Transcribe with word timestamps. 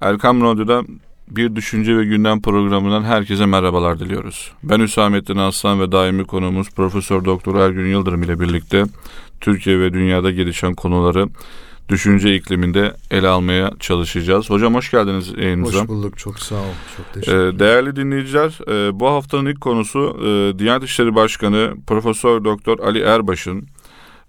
Erkam 0.00 0.42
Radyo'da 0.42 0.82
bir 1.30 1.56
düşünce 1.56 1.96
ve 1.96 2.04
gündem 2.04 2.42
programından 2.42 3.02
herkese 3.02 3.46
merhabalar 3.46 3.98
diliyoruz. 4.00 4.52
Ben 4.62 4.80
Hüsamettin 4.80 5.36
Aslan 5.36 5.80
ve 5.80 5.92
daimi 5.92 6.24
konuğumuz 6.24 6.70
Profesör 6.70 7.24
Doktor 7.24 7.54
Ergün 7.54 7.86
Yıldırım 7.86 8.22
ile 8.22 8.40
birlikte 8.40 8.84
Türkiye 9.40 9.80
ve 9.80 9.92
dünyada 9.92 10.30
gelişen 10.30 10.74
konuları 10.74 11.28
düşünce 11.88 12.34
ikliminde 12.34 12.96
ele 13.10 13.28
almaya 13.28 13.70
çalışacağız. 13.80 14.50
Hocam 14.50 14.74
hoş 14.74 14.90
geldiniz 14.90 15.32
yayınımıza. 15.38 15.80
Hoş 15.80 15.88
bulduk. 15.88 16.18
Çok 16.18 16.38
sağ 16.38 16.54
ol. 16.54 16.74
Çok 16.96 17.14
teşekkür 17.14 17.38
ederim. 17.38 17.56
Ee, 17.56 17.58
değerli 17.58 17.96
dinleyiciler, 17.96 18.58
e, 18.68 19.00
bu 19.00 19.08
haftanın 19.08 19.46
ilk 19.46 19.60
konusu 19.60 20.16
e, 20.20 20.58
Diyanet 20.58 20.88
İşleri 20.88 21.14
Başkanı 21.14 21.74
Profesör 21.86 22.44
Doktor 22.44 22.78
Ali 22.78 23.00
Erbaş'ın 23.00 23.66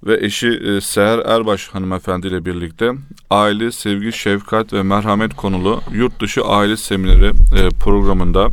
ve 0.03 0.25
eşi 0.25 0.47
e, 0.47 0.81
Seher 0.81 1.19
Erbaş 1.19 1.67
hanımefendi 1.67 2.27
ile 2.27 2.45
birlikte 2.45 2.91
aile, 3.29 3.71
sevgi, 3.71 4.11
şefkat 4.11 4.73
ve 4.73 4.83
merhamet 4.83 5.35
konulu 5.35 5.81
yurt 5.93 6.21
dışı 6.21 6.41
aile 6.45 6.77
semineri 6.77 7.25
e, 7.27 7.69
programında 7.69 8.49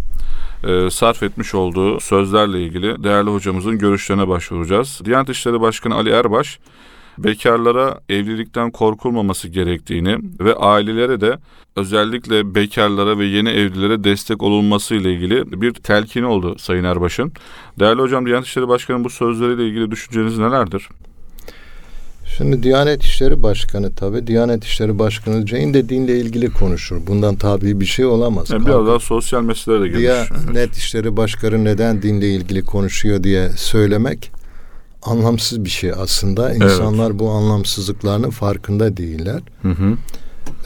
e, 0.65 0.91
sarf 0.91 1.23
etmiş 1.23 1.55
olduğu 1.55 2.01
sözlerle 2.01 2.63
ilgili 2.63 3.05
değerli 3.05 3.31
hocamızın 3.31 3.79
görüşlerine 3.79 4.29
başvuracağız. 4.29 5.01
Diyanet 5.05 5.29
İşleri 5.29 5.61
Başkanı 5.61 5.95
Ali 5.95 6.11
Erbaş, 6.11 6.59
bekarlara 7.19 8.01
evlilikten 8.09 8.71
korkulmaması 8.71 9.49
gerektiğini 9.49 10.19
ve 10.41 10.55
ailelere 10.55 11.21
de 11.21 11.39
özellikle 11.77 12.55
bekarlara 12.55 13.19
ve 13.19 13.25
yeni 13.25 13.49
evlilere 13.49 14.05
destek 14.05 14.43
olunması 14.43 14.95
ile 14.95 15.13
ilgili 15.13 15.63
bir 15.63 15.73
telkini 15.73 16.27
oldu 16.27 16.59
Sayın 16.59 16.85
Erbaş'ın. 16.85 17.33
Değerli 17.79 18.03
hocam 18.03 18.27
Diyanet 18.27 18.47
İşleri 18.47 18.69
Başkanı'nın 18.69 19.05
bu 19.05 19.11
sözleriyle 19.11 19.69
ilgili 19.69 19.91
düşünceniz 19.91 20.39
nelerdir? 20.39 20.89
Şimdi 22.37 22.63
Diyanet 22.63 23.03
İşleri 23.03 23.43
Başkanı 23.43 23.95
tabi 23.95 24.27
Diyanet 24.27 24.65
İşleri 24.65 24.99
Başkanı 24.99 25.47
deyince 25.47 25.89
dinle 25.89 26.19
ilgili 26.21 26.51
konuşur. 26.51 27.07
Bundan 27.07 27.37
tabi 27.37 27.81
bir 27.81 27.87
şey 27.87 28.05
olamaz. 28.05 28.51
Yani 28.51 28.67
biraz 28.67 28.87
daha 28.87 28.99
sosyal 28.99 29.43
meselelere 29.43 29.83
de 29.83 29.89
girmiş. 29.89 30.03
Diyanet 30.03 30.57
evet. 30.57 30.77
İşleri 30.77 31.17
Başkanı 31.17 31.65
neden 31.65 32.03
dinle 32.03 32.31
ilgili 32.31 32.63
konuşuyor 32.63 33.25
diye 33.25 33.51
söylemek 33.57 34.33
anlamsız 35.03 35.65
bir 35.65 35.71
şey 35.71 35.93
aslında. 35.93 36.55
İnsanlar 36.55 37.11
evet. 37.11 37.21
bu 37.21 37.31
anlamsızlıklarının 37.31 38.31
farkında 38.31 38.97
değiller. 38.97 39.41
Hı 39.63 39.69
hı. 39.69 39.97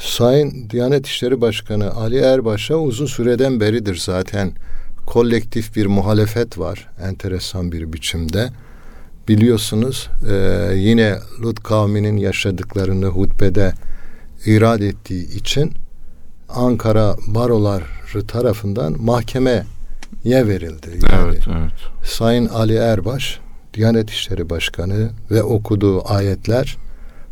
Sayın 0.01 0.71
Diyanet 0.71 1.07
İşleri 1.07 1.41
Başkanı 1.41 1.91
Ali 1.91 2.17
Erbaş'a 2.17 2.77
uzun 2.77 3.07
süreden 3.07 3.61
beridir 3.61 3.97
zaten 3.97 4.53
kolektif 5.07 5.77
bir 5.77 5.87
muhalefet 5.87 6.59
var 6.59 6.89
enteresan 7.03 7.73
bir 7.73 7.93
biçimde. 7.93 8.49
Biliyorsunuz 9.29 10.11
e, 10.31 10.69
yine 10.75 11.19
Lut 11.43 11.63
kavminin 11.63 12.17
yaşadıklarını 12.17 13.07
hutbede 13.07 13.73
irad 14.47 14.81
ettiği 14.81 15.37
için 15.37 15.73
Ankara 16.49 17.17
baroları 17.27 18.27
tarafından 18.29 19.03
mahkemeye 19.03 19.65
verildi. 20.25 20.89
Yani 21.13 21.25
evet, 21.25 21.45
evet. 21.49 21.73
Sayın 22.05 22.47
Ali 22.47 22.75
Erbaş 22.75 23.41
Diyanet 23.75 24.11
İşleri 24.11 24.51
Başkanı 24.51 25.11
ve 25.31 25.43
okuduğu 25.43 26.13
ayetler 26.13 26.77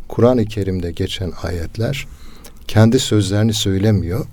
Kur'an-ı 0.07 0.45
Kerim'de 0.45 0.91
geçen 0.91 1.31
ayetler 1.43 2.07
kendi 2.67 2.99
sözlerini 2.99 3.53
söylemiyor 3.53 4.25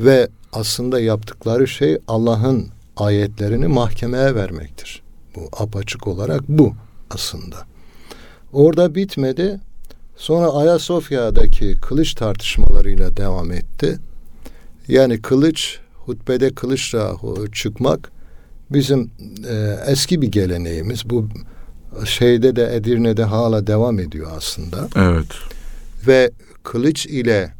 ve 0.00 0.28
aslında 0.52 1.00
yaptıkları 1.00 1.68
şey 1.68 1.98
Allah'ın 2.08 2.68
ayetlerini 2.96 3.66
mahkemeye 3.66 4.34
vermektir. 4.34 5.02
Bu 5.38 5.48
apaçık 5.52 6.06
olarak 6.06 6.48
bu 6.48 6.74
aslında. 7.10 7.56
Orada 8.52 8.94
bitmedi. 8.94 9.60
Sonra 10.16 10.52
Ayasofya'daki 10.52 11.74
kılıç 11.80 12.14
tartışmalarıyla 12.14 13.16
devam 13.16 13.52
etti. 13.52 13.98
Yani 14.88 15.22
kılıç, 15.22 15.78
hutbede 15.94 16.54
kılıçla 16.54 17.16
çıkmak 17.52 18.12
bizim 18.70 19.10
e, 19.48 19.76
eski 19.86 20.22
bir 20.22 20.32
geleneğimiz. 20.32 21.10
Bu 21.10 21.28
şeyde 22.04 22.56
de 22.56 22.76
Edirne'de 22.76 23.24
hala 23.24 23.66
devam 23.66 23.98
ediyor 23.98 24.30
aslında. 24.36 24.88
Evet. 24.96 25.26
Ve 26.06 26.30
kılıç 26.62 27.06
ile 27.06 27.54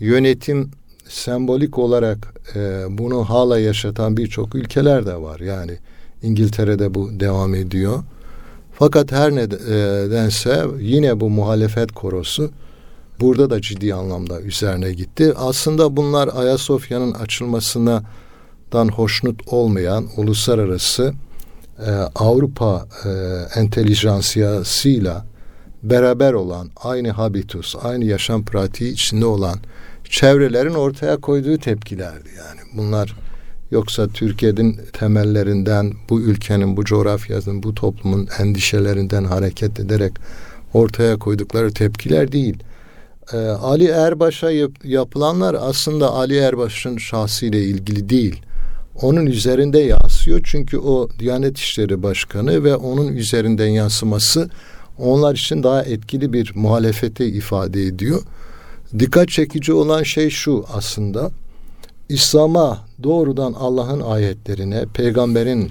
yönetim 0.00 0.70
sembolik 1.08 1.78
olarak 1.78 2.34
e, 2.56 2.84
bunu 2.88 3.24
hala 3.24 3.58
yaşatan 3.58 4.16
birçok 4.16 4.54
ülkeler 4.54 5.06
de 5.06 5.16
var. 5.16 5.40
Yani 5.40 5.78
İngiltere'de 6.22 6.94
bu 6.94 7.20
devam 7.20 7.54
ediyor. 7.54 8.02
Fakat 8.72 9.12
her 9.12 9.34
nedense 9.34 10.66
yine 10.80 11.20
bu 11.20 11.30
muhalefet 11.30 11.92
korosu 11.92 12.50
burada 13.20 13.50
da 13.50 13.60
ciddi 13.60 13.94
anlamda 13.94 14.40
üzerine 14.40 14.92
gitti. 14.92 15.32
Aslında 15.36 15.96
bunlar 15.96 16.30
Ayasofya'nın 16.34 17.12
açılmasına 17.12 18.02
dan 18.72 18.88
hoşnut 18.88 19.40
olmayan 19.46 20.06
uluslararası 20.16 21.14
e, 21.86 21.90
Avrupa 22.14 22.86
e, 23.04 23.10
entelijansiyasıyla 23.60 25.26
beraber 25.82 26.32
olan 26.32 26.70
aynı 26.76 27.10
habitus, 27.10 27.76
aynı 27.82 28.04
yaşam 28.04 28.44
pratiği 28.44 28.92
içinde 28.92 29.26
olan 29.26 29.58
çevrelerin 30.04 30.74
ortaya 30.74 31.16
koyduğu 31.16 31.58
tepkilerdi 31.58 32.28
yani. 32.38 32.60
Bunlar 32.76 33.16
yoksa 33.70 34.08
Türkiye'nin 34.08 34.80
temellerinden, 34.92 35.92
bu 36.10 36.20
ülkenin, 36.20 36.76
bu 36.76 36.84
coğrafyasının, 36.84 37.62
bu 37.62 37.74
toplumun 37.74 38.28
endişelerinden 38.38 39.24
hareket 39.24 39.80
ederek 39.80 40.12
ortaya 40.74 41.18
koydukları 41.18 41.72
tepkiler 41.72 42.32
değil. 42.32 42.58
Ee, 43.32 43.36
Ali 43.36 43.86
Erbaş'a 43.86 44.50
yap, 44.50 44.70
yapılanlar 44.84 45.56
aslında 45.60 46.12
Ali 46.12 46.36
Erbaş'ın 46.36 46.98
şahsıyla 46.98 47.58
ilgili 47.58 48.08
değil 48.08 48.42
onun 49.02 49.26
üzerinde 49.26 49.78
yansıyor. 49.78 50.40
Çünkü 50.44 50.78
o 50.78 51.08
Diyanet 51.18 51.58
İşleri 51.58 52.02
Başkanı 52.02 52.64
ve 52.64 52.76
onun 52.76 53.16
üzerinden 53.16 53.68
yansıması 53.68 54.50
onlar 54.98 55.34
için 55.34 55.62
daha 55.62 55.82
etkili 55.82 56.32
bir 56.32 56.52
muhalefete 56.54 57.26
ifade 57.26 57.82
ediyor. 57.82 58.22
Dikkat 58.98 59.28
çekici 59.28 59.72
olan 59.72 60.02
şey 60.02 60.30
şu 60.30 60.64
aslında. 60.72 61.30
İslam'a 62.10 62.78
doğrudan 63.02 63.52
Allah'ın 63.52 64.00
ayetlerine, 64.00 64.84
peygamberin 64.94 65.70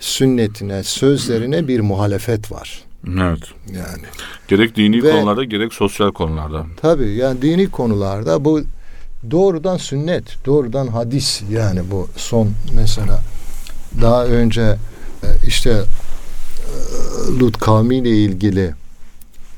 sünnetine, 0.00 0.82
sözlerine 0.82 1.68
bir 1.68 1.80
muhalefet 1.80 2.52
var. 2.52 2.82
Evet. 3.06 3.42
Yani 3.66 4.02
gerek 4.48 4.76
dini 4.76 5.02
Ve, 5.02 5.10
konularda 5.10 5.44
gerek 5.44 5.74
sosyal 5.74 6.12
konularda. 6.12 6.66
Tabii 6.76 7.14
yani 7.14 7.42
dini 7.42 7.70
konularda 7.70 8.44
bu 8.44 8.60
doğrudan 9.30 9.76
sünnet, 9.76 10.46
doğrudan 10.46 10.86
hadis 10.86 11.42
yani 11.50 11.80
bu 11.90 12.08
son 12.16 12.48
mesela 12.74 13.22
daha 14.00 14.26
önce 14.26 14.62
e, 15.22 15.28
işte 15.46 15.70
e, 15.70 15.82
Lut 17.40 17.58
kavmiyle 17.58 18.10
ilgili 18.10 18.74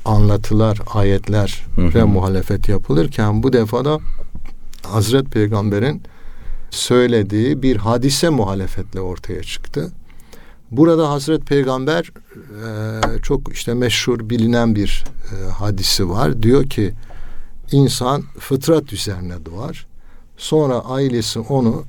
anlatılar, 0.05 0.79
ayetler 0.93 1.65
ve 1.77 2.03
muhalefet 2.03 2.69
yapılırken 2.69 3.43
bu 3.43 3.53
defada 3.53 3.99
Hazret 4.91 5.31
Peygamber'in 5.31 6.01
söylediği 6.69 7.61
bir 7.61 7.75
hadise 7.75 8.29
muhalefetle 8.29 9.01
ortaya 9.01 9.43
çıktı. 9.43 9.91
Burada 10.71 11.09
Hazret 11.09 11.45
Peygamber 11.45 12.11
e, 12.35 13.21
çok 13.21 13.53
işte 13.53 13.73
meşhur 13.73 14.29
bilinen 14.29 14.75
bir 14.75 15.03
hadisi 15.57 16.09
var. 16.09 16.43
Diyor 16.43 16.69
ki 16.69 16.93
insan 17.71 18.23
fıtrat 18.39 18.93
üzerine 18.93 19.45
doğar. 19.45 19.87
Sonra 20.37 20.79
ailesi 20.79 21.39
onu 21.39 21.83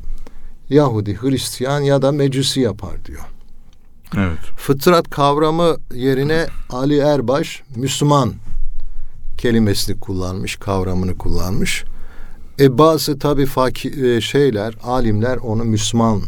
Yahudi, 0.70 1.16
Hristiyan 1.22 1.80
ya 1.80 2.02
da 2.02 2.12
Mecusi 2.12 2.60
yapar 2.60 3.04
diyor. 3.04 3.24
Evet. 4.16 4.38
Fıtrat 4.56 5.10
kavramı 5.10 5.76
yerine 5.94 6.46
Ali 6.70 6.98
Erbaş 6.98 7.62
Müslüman 7.76 8.32
kelimesini 9.38 10.00
kullanmış, 10.00 10.56
kavramını 10.56 11.18
kullanmış. 11.18 11.84
E 12.60 12.78
bazı 12.78 13.18
tabi 13.18 13.46
fakir 13.46 14.04
e, 14.04 14.20
şeyler, 14.20 14.74
alimler 14.82 15.36
onu 15.36 15.64
Müslüman 15.64 16.22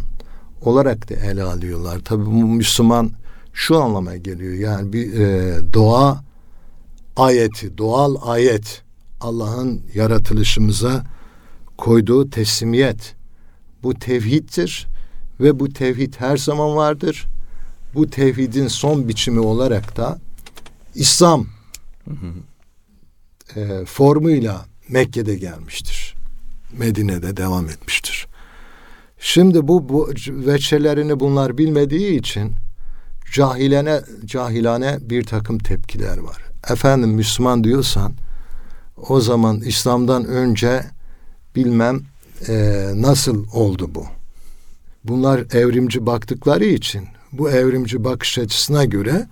olarak 0.60 1.10
da 1.10 1.14
ele 1.14 1.42
alıyorlar. 1.42 2.00
Tabi 2.04 2.26
bu 2.26 2.30
Müslüman 2.30 3.10
şu 3.52 3.82
anlama 3.82 4.16
geliyor. 4.16 4.54
Yani 4.54 4.92
bir 4.92 5.20
e, 5.20 5.58
doğa 5.74 6.24
ayeti, 7.16 7.78
doğal 7.78 8.16
ayet 8.22 8.82
Allah'ın 9.20 9.82
yaratılışımıza 9.94 11.04
koyduğu 11.78 12.30
teslimiyet. 12.30 13.14
Bu 13.82 13.94
tevhiddir 13.94 14.86
ve 15.40 15.60
bu 15.60 15.68
tevhid 15.68 16.14
her 16.18 16.36
zaman 16.36 16.76
vardır. 16.76 17.26
Bu 17.94 18.10
tevhidin 18.10 18.68
son 18.68 19.08
biçimi 19.08 19.40
olarak 19.40 19.96
da 19.96 20.18
İslam 20.94 21.46
e, 23.56 23.84
formuyla 23.84 24.66
Mekke'de 24.88 25.34
gelmiştir. 25.34 26.07
Medine'de 26.72 27.36
devam 27.36 27.68
etmiştir. 27.68 28.26
Şimdi 29.18 29.68
bu, 29.68 29.88
bu 29.88 30.10
veçelerini 30.28 31.20
bunlar 31.20 31.58
bilmediği 31.58 32.18
için 32.18 32.52
cahilene 33.32 34.00
cahilane 34.24 34.98
bir 35.00 35.24
takım 35.24 35.58
tepkiler 35.58 36.18
var. 36.18 36.36
Efendim 36.70 37.10
Müslüman 37.10 37.64
diyorsan 37.64 38.12
o 39.08 39.20
zaman 39.20 39.60
İslam'dan 39.60 40.24
önce 40.24 40.84
bilmem 41.56 42.00
e, 42.48 42.86
nasıl 42.94 43.46
oldu 43.52 43.90
bu. 43.94 44.06
Bunlar 45.04 45.40
evrimci 45.52 46.06
baktıkları 46.06 46.64
için 46.64 47.08
bu 47.32 47.50
evrimci 47.50 48.04
bakış 48.04 48.38
açısına 48.38 48.84
göre 48.84 49.26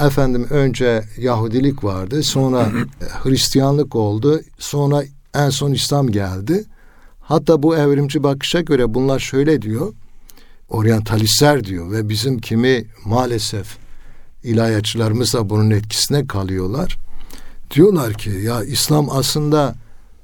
efendim 0.00 0.46
önce 0.50 1.04
Yahudilik 1.18 1.84
vardı 1.84 2.22
sonra 2.22 2.68
Hristiyanlık 3.22 3.96
oldu 3.96 4.40
sonra 4.58 5.04
en 5.34 5.50
son 5.50 5.72
İslam 5.72 6.08
geldi. 6.10 6.64
Hatta 7.20 7.62
bu 7.62 7.76
evrimci 7.76 8.22
bakışa 8.22 8.60
göre 8.60 8.94
bunlar 8.94 9.18
şöyle 9.18 9.62
diyor 9.62 9.92
oryantalistler 10.68 11.64
diyor 11.64 11.92
ve 11.92 12.08
bizim 12.08 12.38
kimi 12.38 12.84
maalesef 13.04 13.76
ilahiyatçılarımız 14.44 15.34
da 15.34 15.50
bunun 15.50 15.70
etkisine 15.70 16.26
kalıyorlar. 16.26 16.98
Diyorlar 17.70 18.14
ki 18.14 18.30
ya 18.30 18.64
İslam 18.64 19.10
aslında 19.10 19.74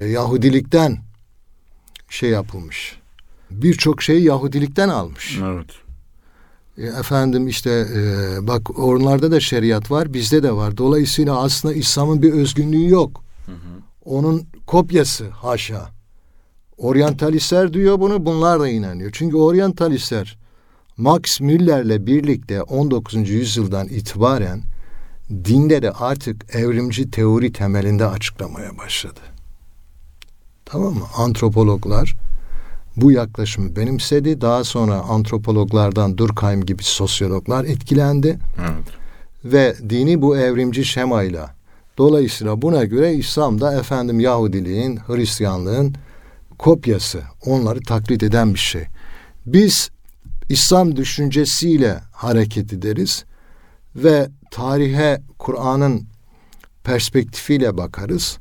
e, 0.01 0.07
Yahudilikten 0.07 0.97
şey 2.09 2.29
yapılmış. 2.29 2.99
Birçok 3.51 4.01
şeyi 4.01 4.23
Yahudilikten 4.23 4.89
almış. 4.89 5.39
Evet. 5.43 5.69
E, 6.77 6.99
efendim 6.99 7.47
işte 7.47 7.69
e, 7.69 8.47
bak 8.47 8.79
onlarda 8.79 9.31
da 9.31 9.39
şeriat 9.39 9.91
var, 9.91 10.13
bizde 10.13 10.43
de 10.43 10.51
var. 10.51 10.77
Dolayısıyla 10.77 11.41
aslında 11.41 11.73
İslam'ın 11.73 12.21
bir 12.21 12.33
özgünlüğü 12.33 12.89
yok. 12.89 13.23
Hı 13.45 13.51
hı. 13.51 13.55
Onun 14.05 14.43
kopyası 14.69 15.29
haşa. 15.29 15.89
Oryantalistler 16.77 17.73
diyor 17.73 17.99
bunu, 17.99 18.25
bunlar 18.25 18.59
da 18.59 18.67
inanıyor. 18.67 19.11
Çünkü 19.13 19.37
oryantalistler 19.37 20.37
Max 20.97 21.39
Müller'le 21.41 22.05
birlikte 22.07 22.61
19. 22.61 23.29
yüzyıldan 23.29 23.87
itibaren 23.87 24.61
dinleri 25.29 25.91
artık 25.91 26.55
evrimci 26.55 27.11
teori 27.11 27.53
temelinde 27.53 28.05
açıklamaya 28.05 28.77
başladı. 28.77 29.19
Tamam 30.65 30.93
mı? 30.93 31.05
Antropologlar 31.17 32.15
bu 32.95 33.11
yaklaşımı 33.11 33.75
benimsedi. 33.75 34.41
Daha 34.41 34.63
sonra 34.63 34.95
antropologlardan 34.95 36.17
Durkheim 36.17 36.65
gibi 36.65 36.83
sosyologlar 36.83 37.65
etkilendi. 37.65 38.39
Evet. 38.59 38.87
Ve 39.45 39.75
dini 39.89 40.21
bu 40.21 40.37
evrimci 40.37 40.85
şemayla 40.85 41.58
dolayısıyla 41.99 42.61
buna 42.61 42.85
göre 42.85 43.13
İslam 43.13 43.61
da 43.61 43.79
efendim 43.79 44.19
Yahudiliğin, 44.19 44.97
Hristiyanlığın 44.97 45.95
kopyası. 46.59 47.21
Onları 47.45 47.79
taklit 47.79 48.23
eden 48.23 48.53
bir 48.53 48.59
şey. 48.59 48.83
Biz 49.45 49.89
İslam 50.49 50.95
düşüncesiyle 50.95 51.99
hareket 52.11 52.73
ederiz 52.73 53.25
ve 53.95 54.29
tarihe 54.51 55.21
Kur'an'ın 55.39 56.07
perspektifiyle 56.83 57.77
bakarız. 57.77 58.37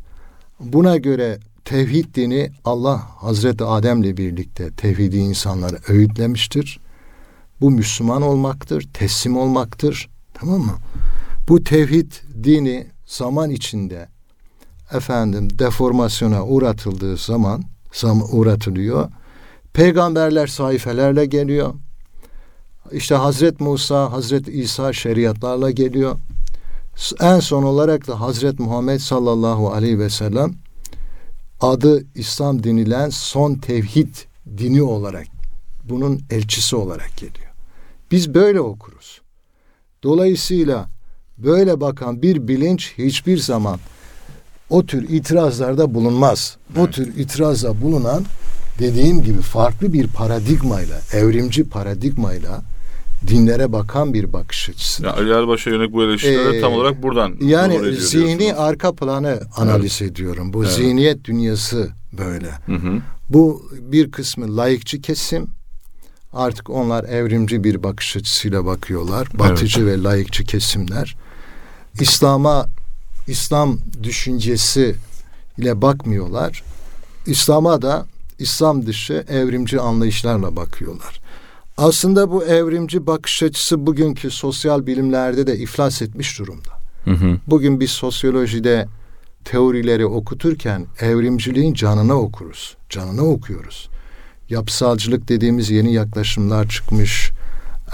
Buna 0.60 0.96
göre 0.96 1.38
tevhid 1.64 2.14
dini 2.14 2.50
Allah 2.64 3.02
Hazreti 3.16 3.64
Adem'le 3.64 4.16
birlikte 4.16 4.70
tevhidi 4.70 5.16
insanları 5.16 5.78
öğütlemiştir. 5.88 6.80
Bu 7.60 7.70
Müslüman 7.70 8.22
olmaktır, 8.22 8.88
teslim 8.94 9.36
olmaktır. 9.36 10.08
Tamam 10.34 10.60
mı? 10.60 10.74
Bu 11.48 11.64
tevhid 11.64 12.12
dini 12.44 12.86
zaman 13.08 13.50
içinde 13.50 14.08
efendim 14.92 15.58
deformasyona 15.58 16.46
uğratıldığı 16.46 17.16
zaman 17.16 17.62
zam 17.92 18.22
uğratılıyor. 18.32 19.08
Peygamberler 19.72 20.46
sayfelerle 20.46 21.26
geliyor. 21.26 21.74
İşte 22.92 23.14
Hazret 23.14 23.60
Musa, 23.60 24.12
Hazret 24.12 24.48
İsa 24.48 24.92
şeriatlarla 24.92 25.70
geliyor. 25.70 26.16
En 27.20 27.40
son 27.40 27.62
olarak 27.62 28.06
da 28.06 28.20
Hazret 28.20 28.58
Muhammed 28.58 28.98
sallallahu 28.98 29.72
aleyhi 29.72 29.98
ve 29.98 30.10
sellem 30.10 30.54
adı 31.60 32.04
İslam 32.14 32.64
denilen 32.64 33.10
son 33.10 33.54
tevhid 33.54 34.14
dini 34.58 34.82
olarak 34.82 35.26
bunun 35.84 36.20
elçisi 36.30 36.76
olarak 36.76 37.16
geliyor. 37.16 37.52
Biz 38.10 38.34
böyle 38.34 38.60
okuruz. 38.60 39.20
Dolayısıyla 40.02 40.88
böyle 41.38 41.80
bakan 41.80 42.22
bir 42.22 42.48
bilinç 42.48 42.92
hiçbir 42.98 43.38
zaman 43.38 43.78
o 44.70 44.86
tür 44.86 45.08
itirazlarda 45.08 45.94
bulunmaz. 45.94 46.56
O 46.78 46.90
tür 46.90 47.16
itirazda 47.16 47.82
bulunan 47.82 48.24
dediğim 48.78 49.22
gibi 49.22 49.40
farklı 49.40 49.92
bir 49.92 50.06
paradigmayla, 50.06 51.00
evrimci 51.12 51.64
paradigmayla 51.64 52.62
dinlere 53.26 53.72
bakan 53.72 54.14
bir 54.14 54.32
bakış 54.32 54.68
açısı. 54.68 55.04
Ya 55.04 55.12
Ali 55.12 55.32
Erbaş'a 55.32 55.70
yönelik 55.70 55.92
bu 55.92 56.04
eleştirileri 56.04 56.56
ee, 56.56 56.60
tam 56.60 56.72
olarak 56.72 57.02
buradan 57.02 57.36
Yani 57.40 57.96
zihni 57.96 58.54
arka 58.54 58.94
planı 58.94 59.40
analiz 59.56 59.98
evet. 60.02 60.12
ediyorum. 60.12 60.52
Bu 60.52 60.64
evet. 60.64 60.74
zihniyet 60.74 61.24
dünyası 61.24 61.88
böyle. 62.12 62.50
Hı 62.66 62.72
hı. 62.72 63.00
Bu 63.30 63.62
bir 63.80 64.10
kısmı 64.10 64.56
layıkçı 64.56 65.00
kesim. 65.00 65.46
Artık 66.32 66.70
onlar 66.70 67.04
evrimci 67.04 67.64
bir 67.64 67.82
bakış 67.82 68.16
açısıyla 68.16 68.66
bakıyorlar. 68.66 69.28
Batıcı 69.34 69.80
evet. 69.80 69.98
ve 69.98 70.02
layıkçı 70.02 70.44
kesimler. 70.44 71.16
İslam'a 72.00 72.66
İslam 73.26 73.78
düşüncesi 74.02 74.94
ile 75.58 75.82
bakmıyorlar. 75.82 76.62
İslam'a 77.26 77.82
da 77.82 78.06
İslam 78.38 78.86
dışı 78.86 79.24
evrimci 79.28 79.80
anlayışlarla 79.80 80.56
bakıyorlar. 80.56 81.20
Aslında 81.76 82.30
bu 82.30 82.44
evrimci 82.44 83.06
bakış 83.06 83.42
açısı 83.42 83.86
bugünkü 83.86 84.30
sosyal 84.30 84.86
bilimlerde 84.86 85.46
de 85.46 85.58
iflas 85.58 86.02
etmiş 86.02 86.38
durumda. 86.38 86.70
Hı 87.04 87.10
hı. 87.10 87.38
Bugün 87.46 87.80
biz 87.80 87.90
sosyolojide 87.90 88.88
teorileri 89.44 90.06
okuturken 90.06 90.86
evrimciliğin 91.00 91.74
canına 91.74 92.14
okuruz. 92.14 92.76
Canına 92.88 93.22
okuyoruz. 93.22 93.88
Yapısalcılık 94.48 95.28
dediğimiz 95.28 95.70
yeni 95.70 95.92
yaklaşımlar 95.92 96.68
çıkmış. 96.68 97.30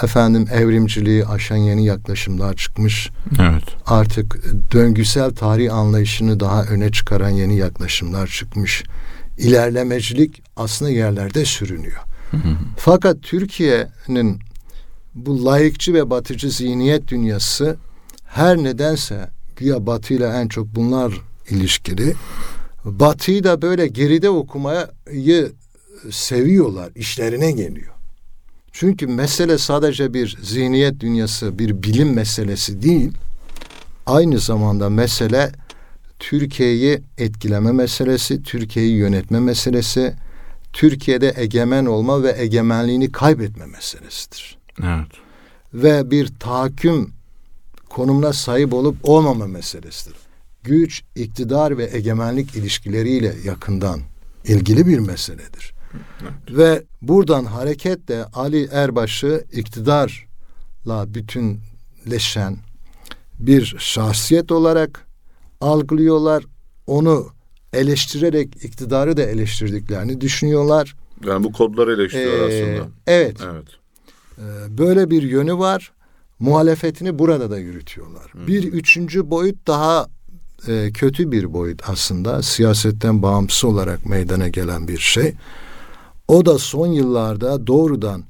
Efendim 0.03 0.47
evrimciliği 0.53 1.27
aşan 1.27 1.57
yeni 1.57 1.85
yaklaşımlar 1.85 2.55
çıkmış. 2.55 3.11
Evet. 3.41 3.65
Artık 3.87 4.45
döngüsel 4.73 5.31
tarih 5.31 5.75
anlayışını 5.75 6.41
daha 6.41 6.65
öne 6.65 6.93
çıkaran 6.93 7.31
yeni 7.31 7.57
yaklaşımlar 7.57 8.27
çıkmış. 8.27 8.85
İlerlemecilik 9.39 10.43
aslında 10.57 10.91
yerlerde 10.91 11.45
sürünüyor. 11.45 12.01
Fakat 12.77 13.23
Türkiye'nin 13.23 14.39
bu 15.15 15.45
layıkçı 15.45 15.95
ve 15.95 16.11
batıcı 16.11 16.51
zihniyet 16.51 17.09
dünyası 17.09 17.77
her 18.27 18.57
nedense 18.57 19.31
güya 19.57 19.87
batıyla 19.87 20.41
en 20.41 20.49
çok 20.49 20.67
bunlar 20.75 21.13
ilişkili. 21.51 22.15
Batıyı 22.85 23.45
da 23.45 23.63
böyle 23.63 23.87
geride 23.87 24.31
okumayı 24.31 25.53
seviyorlar, 26.11 26.91
işlerine 26.95 27.53
geliyor. 27.53 27.95
Çünkü 28.77 29.07
mesele 29.07 29.59
sadece 29.59 30.15
bir 30.15 30.39
zihniyet 30.43 31.01
dünyası, 31.01 31.59
bir 31.59 31.83
bilim 31.83 32.15
meselesi 32.15 32.83
değil. 32.83 33.13
Aynı 34.07 34.39
zamanda 34.39 34.91
mesele 34.91 35.53
Türkiye'yi 36.19 37.03
etkileme 37.19 37.73
meselesi, 37.73 38.43
Türkiye'yi 38.43 38.97
yönetme 38.97 39.41
meselesi, 39.41 40.15
Türkiye'de 40.73 41.35
egemen 41.37 41.87
olma 41.87 42.23
ve 42.23 42.35
egemenliğini 42.39 43.13
kaybetme 43.13 43.67
meselesidir. 43.67 44.59
Evet. 44.83 45.09
Ve 45.75 46.11
bir 46.11 46.33
tahakküm 46.41 47.11
konumuna 47.89 48.33
sahip 48.33 48.75
olup 48.75 48.97
olmama 49.03 49.47
meselesidir. 49.47 50.17
Güç, 50.65 51.03
iktidar 51.17 51.79
ve 51.79 51.91
egemenlik 51.93 52.57
ilişkileriyle 52.57 53.35
yakından 53.45 54.01
ilgili 54.45 54.87
bir 54.87 54.99
meseledir. 54.99 55.74
Evet. 56.23 56.59
Ve 56.59 56.83
buradan 57.03 57.45
hareketle 57.45 58.25
Ali 58.25 58.69
Erbaş'ı 58.73 59.45
iktidarla 59.53 61.15
bütünleşen 61.15 62.57
bir 63.39 63.77
şahsiyet 63.79 64.53
olarak 64.53 65.07
algılıyorlar. 65.61 66.45
Onu 66.87 67.27
eleştirerek 67.73 68.65
iktidarı 68.65 69.17
da 69.17 69.23
eleştirdiklerini 69.23 70.21
düşünüyorlar. 70.21 70.97
Yani 71.27 71.45
bu 71.45 71.53
kodları 71.53 71.93
eleştiriyor 71.93 72.33
ee, 72.33 72.45
aslında. 72.45 72.89
Evet. 73.07 73.37
Evet. 73.53 73.67
Ee, 74.39 74.79
böyle 74.79 75.11
bir 75.11 75.23
yönü 75.23 75.59
var. 75.59 75.93
Muhalefetini 76.39 77.19
burada 77.19 77.51
da 77.51 77.59
yürütüyorlar. 77.59 78.33
Hı. 78.33 78.47
Bir 78.47 78.65
üçüncü 78.65 79.31
boyut 79.31 79.67
daha 79.67 80.07
e, 80.69 80.91
kötü 80.95 81.33
bir 81.33 81.53
boyut 81.53 81.89
aslında. 81.89 82.43
Siyasetten 82.43 83.23
bağımsız 83.23 83.65
olarak 83.65 84.07
meydana 84.07 84.49
gelen 84.49 84.89
bir 84.89 84.99
şey. 84.99 85.35
O 86.29 86.47
da 86.47 86.59
son 86.59 86.87
yıllarda 86.87 87.67
doğrudan 87.67 88.25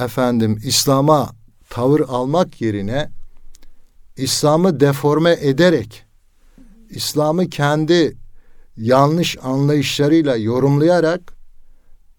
efendim 0.00 0.60
İslam'a 0.64 1.30
tavır 1.70 2.00
almak 2.00 2.60
yerine 2.60 3.10
İslam'ı 4.16 4.80
deforme 4.80 5.36
ederek 5.40 6.04
İslam'ı 6.90 7.48
kendi 7.48 8.16
yanlış 8.76 9.36
anlayışlarıyla 9.42 10.36
yorumlayarak 10.36 11.32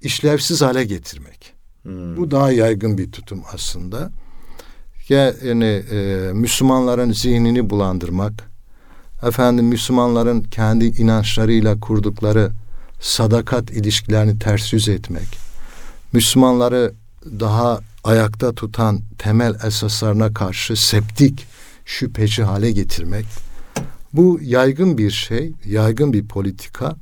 işlevsiz 0.02 0.62
hale 0.62 0.84
getirmek. 0.84 1.54
Hmm. 1.84 2.18
Bu 2.18 2.32
daha 2.32 2.52
yaygın 2.52 2.98
bir 2.98 3.12
tutum 3.12 3.44
aslında. 3.54 4.12
Yani 5.10 5.84
e, 5.92 6.30
Müslümanların 6.34 7.12
zihnini 7.12 7.70
bulandırmak, 7.70 8.34
efendim 9.28 9.66
Müslümanların 9.66 10.42
kendi 10.42 10.86
inançlarıyla 10.86 11.80
kurdukları 11.80 12.52
sadakat 13.00 13.72
ilişkilerini 13.72 14.40
ters 14.40 14.74
yüz 14.74 14.90
etmek, 14.90 15.28
Müslümanları 16.14 16.94
daha 17.40 17.80
ayakta 18.04 18.54
tutan 18.54 19.00
temel 19.18 19.56
esaslarına 19.66 20.34
karşı 20.34 20.76
septik, 20.76 21.46
şüpheci 21.86 22.44
hale 22.44 22.72
getirmek. 22.72 23.26
Bu 24.14 24.40
yaygın 24.42 24.98
bir 24.98 25.12
şey, 25.12 25.54
yaygın 25.66 26.14
bir 26.14 26.28
politika. 26.28 26.96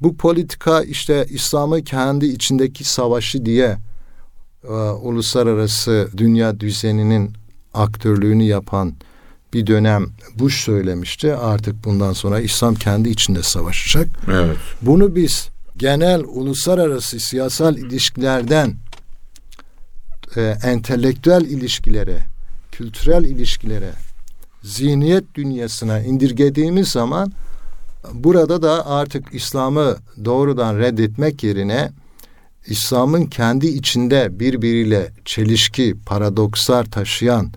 Bu 0.00 0.16
politika 0.16 0.82
işte 0.82 1.26
İslam'ı 1.30 1.84
kendi 1.84 2.26
içindeki 2.26 2.84
savaşı 2.84 3.46
diye 3.46 3.78
e, 4.64 4.72
uluslararası 4.72 6.08
dünya 6.16 6.60
düzeninin 6.60 7.32
aktörlüğünü 7.74 8.42
yapan 8.42 8.94
bir 9.52 9.66
dönem 9.66 10.06
Bush 10.34 10.64
söylemişti. 10.64 11.34
Artık 11.34 11.84
bundan 11.84 12.12
sonra 12.12 12.40
İslam 12.40 12.74
kendi 12.74 13.08
içinde 13.08 13.42
savaşacak. 13.42 14.08
Evet. 14.32 14.56
Bunu 14.82 15.14
biz 15.16 15.48
genel 15.76 16.20
uluslararası 16.20 17.20
siyasal 17.20 17.76
ilişkilerden 17.76 18.74
e, 20.36 20.56
entelektüel 20.62 21.40
ilişkilere, 21.40 22.18
kültürel 22.72 23.24
ilişkilere, 23.24 23.92
zihniyet 24.62 25.34
dünyasına 25.34 26.00
indirgediğimiz 26.00 26.88
zaman 26.88 27.32
burada 28.12 28.62
da 28.62 28.86
artık 28.86 29.34
İslam'ı 29.34 29.96
doğrudan 30.24 30.78
reddetmek 30.78 31.44
yerine 31.44 31.90
İslam'ın 32.66 33.26
kendi 33.26 33.66
içinde 33.66 34.40
birbiriyle 34.40 35.12
çelişki, 35.24 35.94
paradokslar 36.06 36.84
taşıyan 36.84 37.52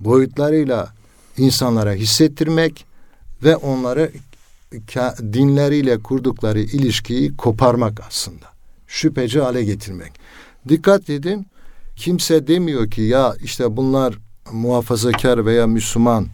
boyutlarıyla 0.00 0.97
insanlara 1.38 1.92
hissettirmek 1.92 2.86
ve 3.44 3.56
onları 3.56 4.12
dinleriyle 5.32 5.98
kurdukları 5.98 6.60
ilişkiyi 6.60 7.36
koparmak 7.36 8.00
aslında. 8.08 8.46
Şüpheci 8.86 9.40
hale 9.40 9.64
getirmek. 9.64 10.12
Dikkat 10.68 11.10
edin 11.10 11.46
kimse 11.96 12.46
demiyor 12.46 12.90
ki 12.90 13.02
ya 13.02 13.34
işte 13.42 13.76
bunlar 13.76 14.14
muhafazakar 14.52 15.46
veya 15.46 15.66
Müslüman 15.66 16.26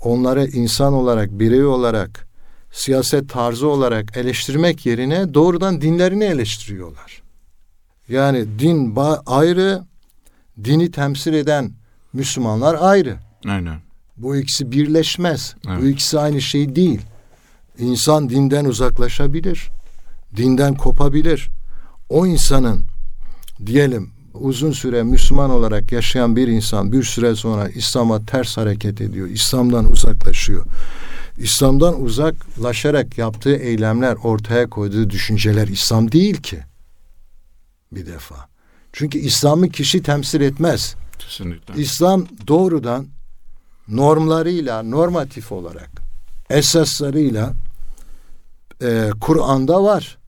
onları 0.00 0.46
insan 0.46 0.92
olarak, 0.92 1.30
birey 1.30 1.64
olarak, 1.64 2.26
siyaset 2.72 3.28
tarzı 3.28 3.68
olarak 3.68 4.16
eleştirmek 4.16 4.86
yerine 4.86 5.34
doğrudan 5.34 5.80
dinlerini 5.80 6.24
eleştiriyorlar. 6.24 7.22
Yani 8.08 8.58
din 8.58 8.96
ayrı, 9.26 9.82
dini 10.64 10.90
temsil 10.90 11.32
eden 11.32 11.72
Müslümanlar 12.12 12.76
ayrı. 12.80 13.16
Aynen. 13.46 13.83
Bu 14.16 14.36
ikisi 14.36 14.72
birleşmez. 14.72 15.54
Evet. 15.68 15.82
Bu 15.82 15.86
ikisi 15.86 16.18
aynı 16.18 16.40
şey 16.40 16.76
değil. 16.76 17.00
İnsan 17.78 18.30
dinden 18.30 18.64
uzaklaşabilir. 18.64 19.70
Dinden 20.36 20.74
kopabilir. 20.74 21.48
O 22.08 22.26
insanın 22.26 22.84
diyelim 23.66 24.10
uzun 24.34 24.72
süre 24.72 25.02
Müslüman 25.02 25.50
olarak 25.50 25.92
yaşayan 25.92 26.36
bir 26.36 26.48
insan 26.48 26.92
bir 26.92 27.02
süre 27.02 27.34
sonra 27.34 27.68
İslam'a 27.68 28.24
ters 28.24 28.56
hareket 28.56 29.00
ediyor. 29.00 29.28
İslam'dan 29.28 29.92
uzaklaşıyor. 29.92 30.66
İslam'dan 31.38 32.02
uzaklaşarak 32.02 33.18
yaptığı 33.18 33.56
eylemler, 33.56 34.14
ortaya 34.14 34.70
koyduğu 34.70 35.10
düşünceler 35.10 35.68
İslam 35.68 36.12
değil 36.12 36.36
ki. 36.36 36.58
Bir 37.92 38.06
defa. 38.06 38.48
Çünkü 38.92 39.18
İslam'ı 39.18 39.68
kişi 39.68 40.02
temsil 40.02 40.40
etmez. 40.40 40.94
Kesinlikle. 41.18 41.82
İslam 41.82 42.26
doğrudan 42.48 43.06
normlarıyla, 43.88 44.82
normatif 44.82 45.52
olarak, 45.52 45.90
esaslarıyla 46.50 47.52
e, 48.82 49.10
Kur'an'da 49.20 49.82
var. 49.82 50.18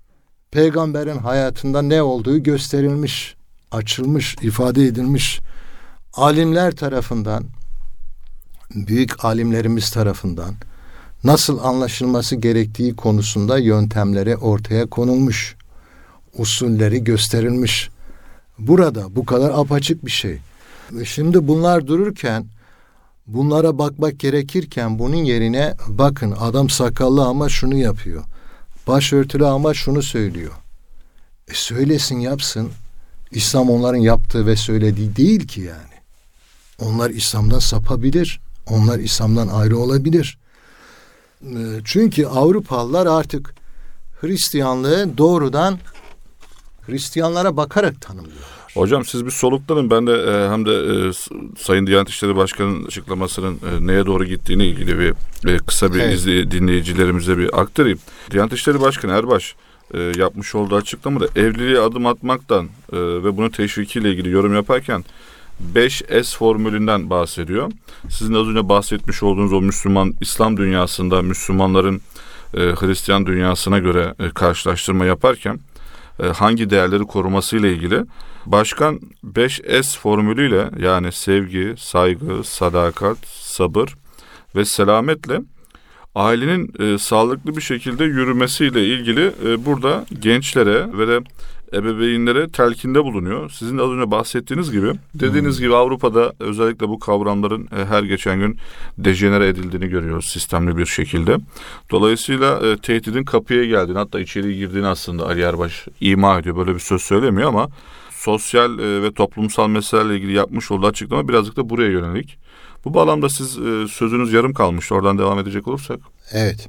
Peygamberin 0.50 1.18
hayatında 1.18 1.82
ne 1.82 2.02
olduğu 2.02 2.38
gösterilmiş, 2.38 3.36
açılmış, 3.70 4.36
ifade 4.42 4.84
edilmiş. 4.84 5.40
Alimler 6.14 6.76
tarafından, 6.76 7.44
büyük 8.74 9.24
alimlerimiz 9.24 9.90
tarafından 9.90 10.54
nasıl 11.24 11.58
anlaşılması 11.58 12.36
gerektiği 12.36 12.96
konusunda 12.96 13.58
yöntemleri 13.58 14.36
ortaya 14.36 14.86
konulmuş. 14.86 15.56
Usulleri 16.38 17.04
gösterilmiş. 17.04 17.88
Burada 18.58 19.16
bu 19.16 19.26
kadar 19.26 19.50
apaçık 19.50 20.06
bir 20.06 20.10
şey. 20.10 20.38
Şimdi 21.04 21.48
bunlar 21.48 21.86
dururken 21.86 22.46
bunlara 23.26 23.78
bakmak 23.78 24.20
gerekirken 24.20 24.98
bunun 24.98 25.16
yerine 25.16 25.74
bakın 25.88 26.34
adam 26.40 26.70
sakallı 26.70 27.24
ama 27.24 27.48
şunu 27.48 27.76
yapıyor. 27.76 28.24
Başörtülü 28.86 29.46
ama 29.46 29.74
şunu 29.74 30.02
söylüyor. 30.02 30.52
E 31.48 31.54
söylesin 31.54 32.20
yapsın. 32.20 32.70
İslam 33.30 33.70
onların 33.70 33.98
yaptığı 33.98 34.46
ve 34.46 34.56
söylediği 34.56 35.16
değil 35.16 35.48
ki 35.48 35.60
yani. 35.60 35.96
Onlar 36.80 37.10
İslam'dan 37.10 37.58
sapabilir. 37.58 38.40
Onlar 38.70 38.98
İslam'dan 38.98 39.48
ayrı 39.48 39.78
olabilir. 39.78 40.38
E, 41.42 41.80
çünkü 41.84 42.26
Avrupalılar 42.26 43.06
artık 43.06 43.54
Hristiyanlığı 44.20 45.18
doğrudan 45.18 45.78
Hristiyanlara 46.86 47.56
bakarak 47.56 48.00
tanımlıyorlar. 48.00 48.65
Hocam 48.76 49.04
siz 49.04 49.26
bir 49.26 49.30
soluklanın. 49.30 49.90
Ben 49.90 50.06
de 50.06 50.12
e, 50.12 50.50
hem 50.50 50.66
de 50.66 50.72
e, 50.72 51.12
Sayın 51.58 51.86
Diyanet 51.86 52.08
İşleri 52.08 52.36
Başkanı'nın 52.36 52.86
açıklamasının 52.86 53.54
e, 53.54 53.86
neye 53.86 54.06
doğru 54.06 54.24
gittiğini 54.24 54.66
ilgili 54.66 54.98
bir 54.98 55.14
e, 55.48 55.56
kısa 55.56 55.94
bir 55.94 56.00
evet. 56.00 56.14
izley, 56.14 56.50
dinleyicilerimize 56.50 57.38
bir 57.38 57.60
aktarayım. 57.60 57.98
Diyanet 58.30 58.52
İşleri 58.52 58.80
Başkanı 58.80 59.12
Erbaş 59.12 59.54
e, 59.94 60.12
yapmış 60.16 60.54
olduğu 60.54 60.76
açıklamada 60.76 61.26
evliliğe 61.36 61.80
adım 61.80 62.06
atmaktan 62.06 62.64
e, 62.92 62.96
ve 62.98 63.36
bunu 63.36 63.50
teşvikiyle 63.50 64.10
ilgili 64.10 64.30
yorum 64.30 64.54
yaparken 64.54 65.04
5S 65.74 66.36
formülünden 66.36 67.10
bahsediyor. 67.10 67.72
Sizin 68.08 68.34
az 68.34 68.48
önce 68.48 68.68
bahsetmiş 68.68 69.22
olduğunuz 69.22 69.52
o 69.52 69.60
Müslüman 69.60 70.14
İslam 70.20 70.56
dünyasında 70.56 71.22
Müslümanların 71.22 72.00
e, 72.54 72.60
Hristiyan 72.60 73.26
dünyasına 73.26 73.78
göre 73.78 74.14
e, 74.20 74.30
karşılaştırma 74.30 75.04
yaparken 75.04 75.60
e, 76.22 76.26
hangi 76.26 76.70
değerleri 76.70 77.02
koruması 77.02 77.56
ile 77.56 77.72
ilgili 77.72 78.04
başkan 78.46 79.00
5S 79.32 79.98
formülüyle 79.98 80.70
yani 80.78 81.12
sevgi, 81.12 81.74
saygı, 81.78 82.44
sadakat, 82.44 83.18
sabır 83.26 83.94
ve 84.56 84.64
selametle 84.64 85.40
ailenin 86.14 86.72
e, 86.78 86.98
sağlıklı 86.98 87.56
bir 87.56 87.62
şekilde 87.62 88.04
yürümesiyle 88.04 88.86
ilgili 88.86 89.32
e, 89.44 89.66
burada 89.66 90.06
gençlere 90.20 90.98
ve 90.98 91.08
de 91.08 91.20
ebeveynlere 91.72 92.48
telkinde 92.48 93.04
bulunuyor. 93.04 93.50
Sizin 93.50 93.78
de 93.78 93.82
az 93.82 93.90
önce 93.90 94.10
bahsettiğiniz 94.10 94.72
gibi 94.72 94.92
dediğiniz 95.14 95.56
hmm. 95.56 95.64
gibi 95.64 95.74
Avrupa'da 95.74 96.32
özellikle 96.40 96.88
bu 96.88 96.98
kavramların 96.98 97.68
e, 97.76 97.84
her 97.84 98.02
geçen 98.02 98.38
gün 98.38 98.58
dejenere 98.98 99.48
edildiğini 99.48 99.88
görüyoruz 99.88 100.24
sistemli 100.24 100.76
bir 100.76 100.86
şekilde. 100.86 101.36
Dolayısıyla 101.90 102.66
e, 102.66 102.76
tehdidin 102.76 103.24
kapıya 103.24 103.64
geldiğini 103.64 103.98
hatta 103.98 104.20
içeri 104.20 104.56
girdiğini 104.56 104.86
aslında 104.86 105.26
Ali 105.26 105.40
Erbaş 105.40 105.86
ima 106.00 106.38
ediyor. 106.38 106.56
Böyle 106.56 106.74
bir 106.74 106.80
söz 106.80 107.02
söylemiyor 107.02 107.48
ama 107.48 107.68
sosyal 108.26 108.78
e, 108.78 109.02
ve 109.02 109.12
toplumsal 109.12 109.68
meselelerle 109.68 110.16
ilgili 110.16 110.32
yapmış 110.32 110.70
olduğu 110.70 110.86
açıklama 110.86 111.28
birazcık 111.28 111.56
da 111.56 111.70
buraya 111.70 111.90
yönelik. 111.90 112.38
Bu 112.84 112.94
bağlamda 112.94 113.28
siz 113.28 113.58
e, 113.58 113.88
sözünüz 113.88 114.32
yarım 114.32 114.54
kalmıştı. 114.54 114.94
Oradan 114.94 115.18
devam 115.18 115.38
edecek 115.38 115.68
olursak. 115.68 115.98
Evet. 116.32 116.68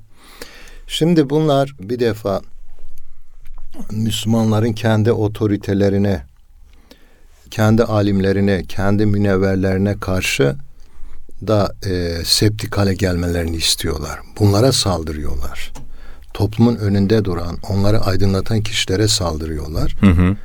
Şimdi 0.88 1.30
bunlar 1.30 1.74
bir 1.80 2.00
defa 2.00 2.42
Müslümanların 3.92 4.74
kendi 4.74 5.12
otoritelerine, 5.12 6.26
kendi 7.52 7.84
alimlerine, 7.84 8.64
kendi 8.64 9.06
münevverlerine 9.06 10.00
karşı 10.00 10.56
da 11.48 11.76
e, 11.86 12.24
septik 12.26 12.78
hale 12.78 12.94
gelmelerini 12.94 13.56
istiyorlar. 13.56 14.20
Bunlara 14.40 14.72
saldırıyorlar. 14.72 15.72
Toplumun 16.34 16.76
önünde 16.76 17.26
duran, 17.26 17.58
onları 17.70 18.00
aydınlatan 18.02 18.62
kişilere 18.62 19.08
saldırıyorlar. 19.08 19.96
Hı 20.00 20.08
hı. 20.08 20.36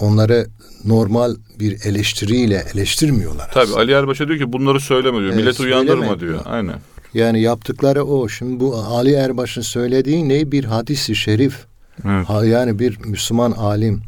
Onları 0.00 0.46
normal 0.84 1.34
bir 1.60 1.84
eleştiriyle 1.84 2.64
eleştirmiyorlar. 2.74 3.50
Tabi 3.50 3.72
Ali 3.72 3.92
Erbaş'a 3.92 4.28
diyor 4.28 4.38
ki 4.38 4.52
bunları 4.52 4.80
söyleme 4.80 5.18
diyor. 5.18 5.32
Evet, 5.32 5.36
Milleti 5.36 5.62
uyandırma 5.62 6.20
diyor. 6.20 6.40
Aynen. 6.44 6.74
Yani 7.14 7.40
yaptıkları 7.40 8.04
o. 8.04 8.28
Şimdi 8.28 8.60
bu 8.60 8.76
Ali 8.76 9.12
Erbaş'ın 9.12 9.62
söylediği 9.62 10.28
ne? 10.28 10.52
Bir 10.52 10.64
hadisi 10.64 11.16
şerif. 11.16 11.64
Evet. 12.04 12.28
Ha, 12.28 12.44
yani 12.44 12.78
bir 12.78 12.98
Müslüman 13.04 13.52
alim, 13.52 14.02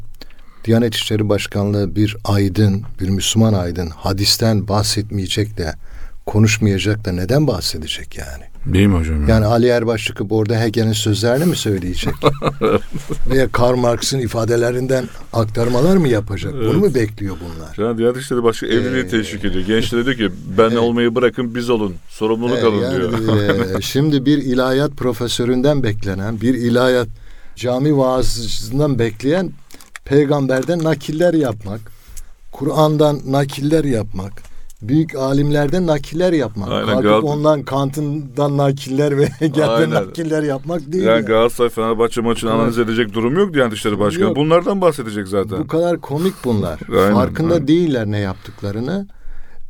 Diyanet 0.65 0.95
İşleri 0.95 1.29
Başkanlığı 1.29 1.95
bir 1.95 2.17
aydın, 2.23 2.83
bir 2.99 3.09
Müslüman 3.09 3.53
aydın 3.53 3.89
hadisten 3.89 4.67
bahsetmeyecek 4.67 5.57
de 5.57 5.73
konuşmayacak 6.29 7.05
da 7.05 7.11
neden 7.11 7.47
bahsedecek 7.47 8.17
yani? 8.17 8.43
Değil 8.65 8.87
mi 8.87 8.95
hocam? 8.97 9.29
Yani 9.29 9.45
Ali 9.45 9.67
Erbaş 9.67 10.05
çıkıp 10.05 10.31
orada 10.31 10.61
Hegel'in 10.61 10.93
sözlerini 10.93 11.45
mi 11.45 11.55
söyleyecek? 11.55 12.13
Veya 13.29 13.51
Karl 13.51 13.75
Marx'ın 13.75 14.19
ifadelerinden 14.19 15.05
aktarmalar 15.33 15.97
mı 15.97 16.07
yapacak? 16.07 16.53
Evet. 16.57 16.67
Bunu 16.67 16.79
mu 16.79 16.95
bekliyor 16.95 17.35
bunlar? 17.45 17.87
Yani 17.87 17.97
Diyanet 17.97 18.17
İşleri 18.17 18.43
Başka 18.43 18.67
evliliği 18.67 19.03
ee, 19.03 19.07
teşvik 19.07 19.45
ediyor. 19.45 19.65
Gençlere 19.65 20.05
diyor 20.05 20.17
ki 20.17 20.31
ben 20.57 20.71
e, 20.71 20.79
olmayı 20.79 21.15
bırakın 21.15 21.55
biz 21.55 21.69
olun. 21.69 21.95
Sorumluluk 22.09 22.57
ee, 22.57 22.65
alın 22.65 22.81
yani, 22.81 22.95
diyor. 22.95 23.77
e, 23.77 23.81
şimdi 23.81 24.25
bir 24.25 24.37
ilahiyat 24.37 24.91
profesöründen 24.91 25.83
beklenen, 25.83 26.41
bir 26.41 26.53
ilahiyat 26.53 27.07
cami 27.55 27.97
vaazından 27.97 28.99
bekleyen 28.99 29.51
peygamberden 30.05 30.83
nakiller 30.83 31.33
yapmak, 31.33 31.81
Kur'an'dan 32.51 33.19
nakiller 33.25 33.83
yapmak, 33.83 34.48
büyük 34.81 35.15
alimlerden 35.15 35.87
nakiller 35.87 36.33
yapmak. 36.33 36.69
Aynen, 36.71 36.85
Kalkıp 36.87 37.05
Gal- 37.05 37.21
ondan 37.21 37.63
Kant'ından 37.63 38.57
nakiller 38.57 39.17
ve 39.17 39.25
Hegel'den 39.39 39.89
nakiller 39.89 40.43
yapmak 40.43 40.91
değil. 40.91 41.03
Yani 41.03 41.15
yani. 41.15 41.25
Galatasaray 41.25 41.69
Fenerbahçe 41.69 42.21
maçını 42.21 42.49
Evet. 42.49 42.59
analiz 42.61 42.77
edecek 42.79 43.13
durum 43.13 43.37
yok 43.37 43.53
Diyanet 43.53 43.73
İşleri 43.73 43.99
Başkanı. 43.99 44.23
Yok. 44.23 44.35
Bunlardan 44.35 44.81
bahsedecek 44.81 45.27
zaten. 45.27 45.59
Bu 45.59 45.67
kadar 45.67 46.01
komik 46.01 46.33
bunlar. 46.43 46.79
Aynen, 46.99 47.13
Farkında 47.13 47.53
aynen. 47.53 47.67
değiller 47.67 48.05
ne 48.05 48.19
yaptıklarını. 48.19 49.07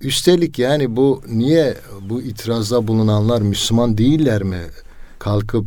Üstelik 0.02 0.60
yani 0.60 0.96
bu 0.96 1.22
niye 1.28 1.78
bu 2.02 2.22
itirazda 2.22 2.88
bulunanlar 2.88 3.42
Müslüman 3.42 3.98
değiller 3.98 4.44
mi? 4.44 4.60
Kalkıp 5.20 5.66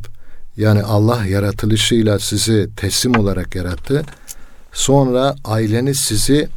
yani 0.57 0.83
Allah 0.83 1.27
yaratılışıyla 1.27 2.19
sizi 2.19 2.69
teslim 2.77 3.17
olarak 3.19 3.55
yarattı. 3.55 4.03
Sonra 4.73 5.35
aileniz 5.45 5.99
sizi 6.01 6.49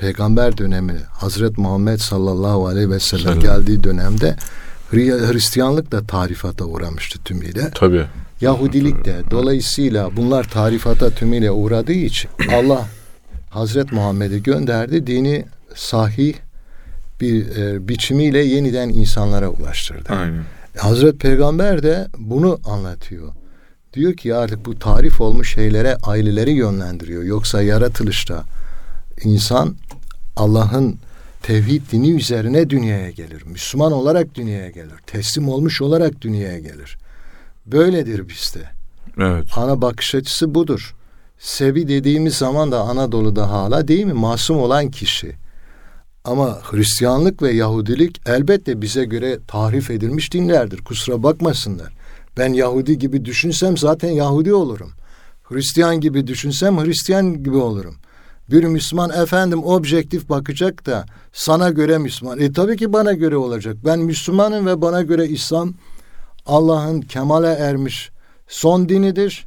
peygamber 0.00 0.58
dönemi 0.58 0.96
Hazret 1.10 1.58
Muhammed 1.58 1.98
sallallahu 1.98 2.66
aleyhi 2.66 2.90
ve 2.90 3.00
sellem 3.00 3.22
Selam. 3.24 3.40
geldiği 3.40 3.84
dönemde 3.84 4.36
Hri- 4.92 5.32
Hristiyanlık 5.32 5.92
da 5.92 6.06
tarifata 6.06 6.64
uğramıştı 6.64 7.18
tümüyle. 7.24 7.70
Tabii. 7.74 8.06
Yahudilik 8.40 9.04
de 9.04 9.16
dolayısıyla 9.30 10.16
bunlar 10.16 10.44
tarifata 10.44 11.10
tümüyle 11.10 11.50
uğradığı 11.50 11.92
için 11.92 12.30
Allah 12.54 12.88
Hazret 13.50 13.92
Muhammed'i 13.92 14.42
gönderdi 14.42 15.06
dini 15.06 15.44
sahih 15.74 16.34
bir 17.20 17.56
e, 17.56 17.88
biçimiyle 17.88 18.38
yeniden 18.38 18.88
insanlara 18.88 19.48
ulaştırdı. 19.48 20.12
Aynen. 20.12 20.42
Hazret 20.78 21.20
Peygamber 21.20 21.82
de 21.82 22.06
bunu 22.18 22.60
anlatıyor. 22.64 23.32
Diyor 23.94 24.14
ki 24.14 24.34
artık 24.34 24.66
bu 24.66 24.78
tarif 24.78 25.20
olmuş 25.20 25.54
şeylere 25.54 25.96
aileleri 26.02 26.50
yönlendiriyor. 26.50 27.22
Yoksa 27.22 27.62
yaratılışta 27.62 28.44
insan 29.24 29.76
Allah'ın 30.40 30.98
tevhid 31.42 31.82
dini 31.92 32.10
üzerine 32.10 32.70
dünyaya 32.70 33.10
gelir. 33.10 33.42
Müslüman 33.46 33.92
olarak 33.92 34.34
dünyaya 34.34 34.70
gelir. 34.70 34.94
Teslim 35.06 35.48
olmuş 35.48 35.82
olarak 35.82 36.20
dünyaya 36.20 36.58
gelir. 36.58 36.98
Böyledir 37.66 38.28
bizde. 38.28 38.62
Evet. 39.18 39.46
Ana 39.56 39.82
bakış 39.82 40.14
açısı 40.14 40.54
budur. 40.54 40.94
Sebi 41.38 41.88
dediğimiz 41.88 42.34
zaman 42.34 42.72
da 42.72 42.80
Anadolu'da 42.80 43.50
hala 43.50 43.88
değil 43.88 44.04
mi? 44.04 44.12
Masum 44.12 44.58
olan 44.58 44.90
kişi. 44.90 45.32
Ama 46.24 46.58
Hristiyanlık 46.62 47.42
ve 47.42 47.52
Yahudilik 47.52 48.20
elbette 48.26 48.82
bize 48.82 49.04
göre 49.04 49.38
tahrif 49.48 49.90
edilmiş 49.90 50.32
dinlerdir. 50.32 50.78
Kusura 50.78 51.22
bakmasınlar. 51.22 51.92
Ben 52.36 52.52
Yahudi 52.52 52.98
gibi 52.98 53.24
düşünsem 53.24 53.76
zaten 53.76 54.10
Yahudi 54.10 54.54
olurum. 54.54 54.90
Hristiyan 55.42 56.00
gibi 56.00 56.26
düşünsem 56.26 56.78
Hristiyan 56.78 57.42
gibi 57.42 57.56
olurum. 57.56 57.96
Bir 58.50 58.64
Müslüman 58.64 59.10
efendim 59.10 59.64
objektif 59.64 60.28
bakacak 60.28 60.86
da 60.86 61.06
sana 61.32 61.70
göre 61.70 61.98
Müslüman. 61.98 62.40
E 62.40 62.52
tabii 62.52 62.76
ki 62.76 62.92
bana 62.92 63.12
göre 63.12 63.36
olacak. 63.36 63.76
Ben 63.84 63.98
Müslümanım 63.98 64.66
ve 64.66 64.82
bana 64.82 65.02
göre 65.02 65.28
İslam 65.28 65.74
Allah'ın 66.46 67.00
kemale 67.00 67.48
ermiş 67.52 68.10
son 68.48 68.88
dinidir, 68.88 69.46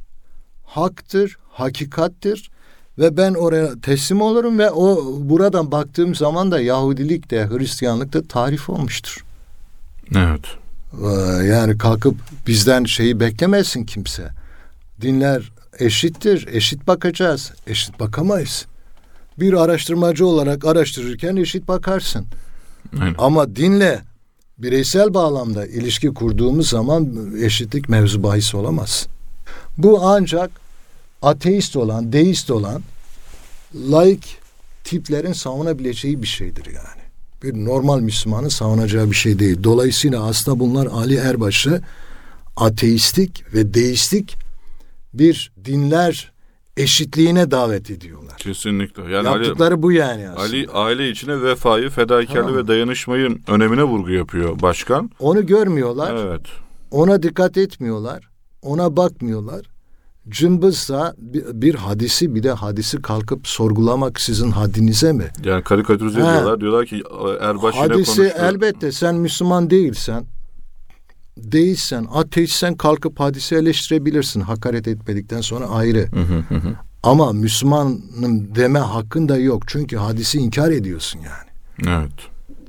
haktır, 0.64 1.36
hakikattir 1.50 2.50
ve 2.98 3.16
ben 3.16 3.34
oraya 3.34 3.80
teslim 3.80 4.20
olurum 4.20 4.58
ve 4.58 4.70
o 4.70 5.04
buradan 5.18 5.72
baktığım 5.72 6.14
zaman 6.14 6.50
da 6.50 6.60
Yahudilik 6.60 7.30
de 7.30 7.48
Hristiyanlık 7.48 8.12
da 8.12 8.22
tarif 8.22 8.70
olmuştur. 8.70 9.24
Evet. 10.16 10.44
Ee, 11.02 11.44
Yani 11.46 11.78
kalkıp 11.78 12.14
bizden 12.46 12.84
şeyi 12.84 13.20
beklemesin 13.20 13.84
kimse. 13.84 14.30
Dinler 15.00 15.52
eşittir, 15.78 16.48
eşit 16.52 16.86
bakacağız. 16.86 17.52
Eşit 17.66 18.00
bakamayız. 18.00 18.66
Bir 19.38 19.52
araştırmacı 19.52 20.26
olarak 20.26 20.64
araştırırken 20.64 21.36
eşit 21.36 21.68
bakarsın. 21.68 22.26
Aynen. 23.00 23.14
Ama 23.18 23.56
dinle 23.56 24.02
bireysel 24.58 25.14
bağlamda 25.14 25.66
ilişki 25.66 26.08
kurduğumuz 26.08 26.68
zaman 26.68 27.32
eşitlik 27.40 27.88
mevzu 27.88 28.22
bahis 28.22 28.54
olamaz. 28.54 29.06
Bu 29.78 30.00
ancak 30.02 30.50
ateist 31.22 31.76
olan, 31.76 32.12
deist 32.12 32.50
olan 32.50 32.82
laik 33.90 34.38
tiplerin 34.84 35.32
savunabileceği 35.32 36.22
bir 36.22 36.26
şeydir 36.26 36.66
yani. 36.66 37.04
Bir 37.42 37.64
normal 37.64 38.00
Müslümanın 38.00 38.48
savunacağı 38.48 39.10
bir 39.10 39.16
şey 39.16 39.38
değil. 39.38 39.58
Dolayısıyla 39.64 40.24
aslında 40.24 40.60
bunlar 40.60 40.86
Ali 40.86 41.16
Erbaş'ı 41.16 41.82
ateistik 42.56 43.54
ve 43.54 43.74
deistik 43.74 44.36
bir 45.14 45.52
dinler 45.64 46.32
eşitliğine 46.76 47.50
davet 47.50 47.90
ediyorlar. 47.90 48.36
Kesinlikle. 48.36 49.02
Yani 49.02 49.28
Ali, 49.28 49.46
Yaptıkları 49.46 49.82
bu 49.82 49.92
yani 49.92 50.28
aslında. 50.28 50.42
Ali 50.42 50.68
aile 50.72 51.10
içine 51.10 51.42
vefayı, 51.42 51.90
fedakarlığı 51.90 52.34
Tamam. 52.34 52.56
ve 52.56 52.68
dayanışmayı 52.68 53.38
önemine 53.48 53.84
vurgu 53.84 54.10
yapıyor 54.10 54.62
başkan. 54.62 55.10
Onu 55.18 55.46
görmüyorlar. 55.46 56.14
Evet. 56.14 56.42
Ona 56.90 57.22
dikkat 57.22 57.56
etmiyorlar. 57.56 58.28
Ona 58.62 58.96
bakmıyorlar. 58.96 59.66
Cımbızsa 60.28 61.14
bir, 61.18 61.74
hadisi 61.74 62.34
bir 62.34 62.42
de 62.42 62.50
hadisi 62.50 63.02
kalkıp 63.02 63.46
sorgulamak 63.46 64.20
sizin 64.20 64.50
haddinize 64.50 65.12
mi? 65.12 65.30
Yani 65.44 65.64
karikatürize 65.64 66.20
ediyorlar. 66.20 66.60
Diyorlar 66.60 66.86
ki 66.86 67.02
Erbaş 67.40 67.74
yine 67.74 67.86
hadisi 67.86 68.16
konuştu. 68.16 68.38
elbette 68.40 68.92
sen 68.92 69.14
Müslüman 69.14 69.70
değilsen, 69.70 70.24
değilsen, 71.36 72.06
ateistsen 72.12 72.74
kalkıp 72.74 73.20
hadisi 73.20 73.54
eleştirebilirsin 73.54 74.40
hakaret 74.40 74.88
etmedikten 74.88 75.40
sonra 75.40 75.66
ayrı. 75.66 76.08
Hı 76.12 76.20
hı 76.20 76.38
hı 76.48 76.54
hı. 76.54 76.74
Ama 77.02 77.32
Müslümanım 77.32 78.54
deme 78.54 78.78
hakkın 78.78 79.28
da 79.28 79.36
yok. 79.36 79.62
Çünkü 79.66 79.96
hadisi 79.96 80.38
inkar 80.38 80.70
ediyorsun 80.70 81.20
yani. 81.20 81.54
Evet. 81.88 82.12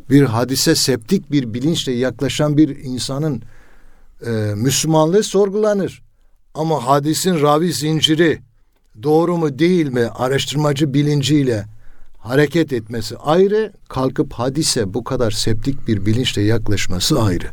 bir 0.10 0.24
hadise 0.24 0.76
septik 0.76 1.32
bir 1.32 1.54
bilinçle 1.54 1.92
yaklaşan 1.92 2.58
bir 2.58 2.78
insanın 2.84 3.42
e, 4.26 4.30
Müslümanlığı 4.56 5.24
sorgulanır. 5.24 6.02
Ama 6.54 6.88
hadisin 6.88 7.42
ravi 7.42 7.74
zinciri 7.74 8.42
doğru 9.04 9.38
mu 9.38 9.60
değil 9.60 9.88
mi 9.88 10.06
araştırmacı 10.16 10.94
bilinciyle 10.94 11.66
hareket 12.18 12.74
etmesi 12.74 13.18
ayrı, 13.18 13.74
kalkıp 13.90 14.34
hadise 14.34 14.94
bu 14.94 15.04
kadar 15.04 15.32
septik 15.32 15.88
bir 15.88 16.06
bilinçle 16.06 16.42
yaklaşması 16.42 17.22
ayrı. 17.22 17.48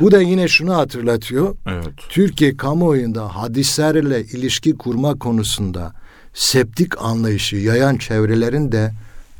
Bu 0.00 0.10
da 0.10 0.22
yine 0.22 0.48
şunu 0.48 0.76
hatırlatıyor. 0.76 1.56
Evet. 1.66 1.88
Türkiye 2.08 2.56
kamuoyunda 2.56 3.36
hadislerle 3.36 4.24
ilişki 4.24 4.76
kurma 4.76 5.18
konusunda 5.18 5.92
septik 6.34 7.02
anlayışı 7.02 7.56
yayan 7.56 7.96
çevrelerin 7.96 8.72
de 8.72 8.92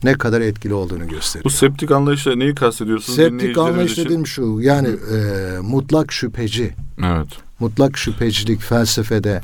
ne 0.05 0.13
kadar 0.13 0.41
etkili 0.41 0.75
olduğunu 0.75 1.09
gösteriyor. 1.09 1.45
Bu 1.45 1.51
septik 1.51 1.91
anlayışla 1.91 2.37
neyi 2.37 2.55
kastediyorsunuz? 2.55 3.17
Septik 3.17 3.59
anlayış 3.59 3.93
için? 3.93 4.05
dediğim 4.05 4.27
şu 4.27 4.59
yani 4.61 4.89
e, 4.89 5.59
mutlak 5.63 6.13
şüpheci, 6.13 6.75
Evet. 7.05 7.29
mutlak 7.61 7.99
şüphecilik 7.99 8.61
felsefede 8.61 9.41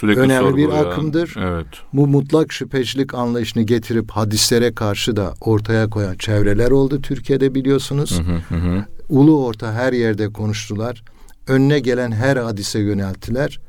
Sürekli 0.00 0.20
Önemli 0.20 0.56
bir 0.56 0.68
akımdır. 0.68 1.34
Evet. 1.38 1.66
bu 1.92 2.06
mutlak 2.06 2.52
şüphecilik 2.52 3.14
anlayışını 3.14 3.62
getirip 3.62 4.10
hadislere 4.10 4.74
karşı 4.74 5.16
da 5.16 5.34
ortaya 5.40 5.90
koyan 5.90 6.14
çevreler 6.14 6.70
oldu 6.70 7.02
Türkiye'de 7.02 7.54
biliyorsunuz. 7.54 8.20
Hı 8.20 8.54
hı 8.54 8.60
hı. 8.60 8.84
Ulu 9.08 9.46
orta 9.46 9.72
her 9.72 9.92
yerde 9.92 10.32
konuştular. 10.32 11.02
Önüne 11.46 11.80
gelen 11.80 12.12
her 12.12 12.36
hadise 12.36 12.78
yönelttiler. 12.78 13.60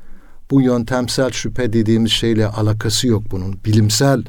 Bu 0.50 0.60
yöntemsel 0.60 1.30
şüphe 1.30 1.72
dediğimiz 1.72 2.12
şeyle 2.12 2.46
alakası 2.46 3.08
yok 3.08 3.22
bunun. 3.30 3.64
Bilimsel 3.64 4.24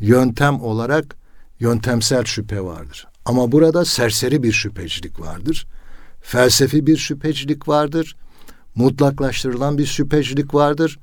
yöntem 0.00 0.60
olarak 0.60 1.16
yöntemsel 1.60 2.24
şüphe 2.24 2.60
vardır. 2.60 3.06
Ama 3.24 3.52
burada 3.52 3.84
serseri 3.84 4.42
bir 4.42 4.52
şüphecilik 4.52 5.20
vardır. 5.20 5.66
Felsefi 6.20 6.86
bir 6.86 6.96
şüphecilik 6.96 7.68
vardır. 7.68 8.16
Mutlaklaştırılan 8.74 9.78
bir 9.78 9.86
şüphecilik 9.86 10.54
vardır. 10.54 10.98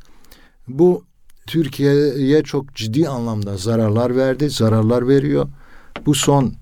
Bu 0.67 1.03
Türkiye'ye 1.47 2.43
çok 2.43 2.75
ciddi 2.75 3.09
anlamda 3.09 3.57
zararlar 3.57 4.15
verdi, 4.15 4.49
zararlar 4.49 5.07
veriyor. 5.07 5.47
Bu 6.05 6.15
son 6.15 6.53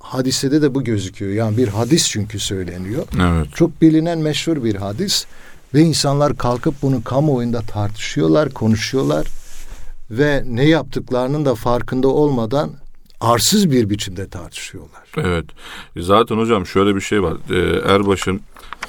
hadisede 0.00 0.62
de 0.62 0.74
bu 0.74 0.84
gözüküyor. 0.84 1.32
Yani 1.32 1.56
bir 1.56 1.68
hadis 1.68 2.08
çünkü 2.08 2.38
söyleniyor. 2.38 3.04
Evet. 3.20 3.46
Çok 3.54 3.82
bilinen 3.82 4.18
meşhur 4.18 4.64
bir 4.64 4.74
hadis 4.74 5.26
ve 5.74 5.80
insanlar 5.80 6.36
kalkıp 6.36 6.74
bunu 6.82 7.04
kamuoyunda 7.04 7.60
tartışıyorlar, 7.60 8.50
konuşuyorlar 8.50 9.26
ve 10.10 10.44
ne 10.46 10.68
yaptıklarının 10.68 11.44
da 11.44 11.54
farkında 11.54 12.08
olmadan 12.08 12.70
arsız 13.20 13.70
bir 13.70 13.90
biçimde 13.90 14.28
tartışıyorlar. 14.28 15.02
Evet. 15.16 15.44
Zaten 15.96 16.36
hocam 16.36 16.66
şöyle 16.66 16.96
bir 16.96 17.00
şey 17.00 17.22
var. 17.22 17.36
Ee, 17.50 17.92
Erbaş'ın 17.94 18.40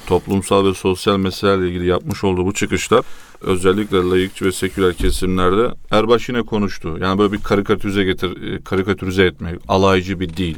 toplumsal 0.06 0.66
ve 0.66 0.74
sosyal 0.74 1.16
meselelerle 1.16 1.68
ilgili 1.68 1.86
yapmış 1.86 2.24
olduğu 2.24 2.46
bu 2.46 2.54
çıkışlar 2.54 3.02
özellikle 3.42 3.96
layıkçı 3.96 4.44
ve 4.44 4.52
seküler 4.52 4.94
kesimlerde 4.94 5.74
Erbaş 5.90 6.28
yine 6.28 6.42
konuştu. 6.42 6.98
Yani 7.00 7.18
böyle 7.18 7.32
bir 7.32 7.42
karikatürize 7.42 8.04
getir, 8.04 8.52
e, 8.52 8.62
karikatürize 8.64 9.24
etmek, 9.24 9.60
alaycı 9.68 10.20
bir 10.20 10.28
dil. 10.28 10.56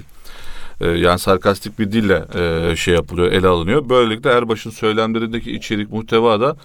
e, 0.80 0.86
Yani 0.88 1.18
sarkastik 1.18 1.78
bir 1.78 1.92
dille 1.92 2.24
e, 2.34 2.76
şey 2.76 2.94
yapılıyor, 2.94 3.32
ele 3.32 3.46
alınıyor. 3.48 3.88
Böylelikle 3.88 4.30
Erbaş'ın 4.30 4.70
söylemlerindeki 4.70 5.52
içerik 5.52 5.92
muhteva 5.92 6.40
da 6.40 6.56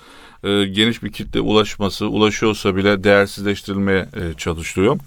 geniş 0.65 1.03
bir 1.03 1.11
kitle 1.11 1.39
ulaşması, 1.39 2.07
ulaşıyorsa 2.07 2.75
bile 2.75 3.03
değersizleştirilmeye 3.03 4.09
çalışılıyor. 4.37 4.97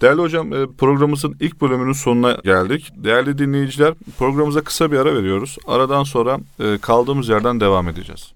Değerli 0.00 0.20
hocam 0.20 0.50
programımızın 0.78 1.36
ilk 1.40 1.60
bölümünün 1.60 1.92
sonuna 1.92 2.32
geldik. 2.44 2.90
Değerli 2.96 3.38
dinleyiciler 3.38 3.94
programımıza 4.18 4.60
kısa 4.60 4.92
bir 4.92 4.98
ara 4.98 5.14
veriyoruz. 5.14 5.58
Aradan 5.66 6.04
sonra 6.04 6.38
kaldığımız 6.80 7.28
yerden 7.28 7.60
devam 7.60 7.88
edeceğiz. 7.88 8.32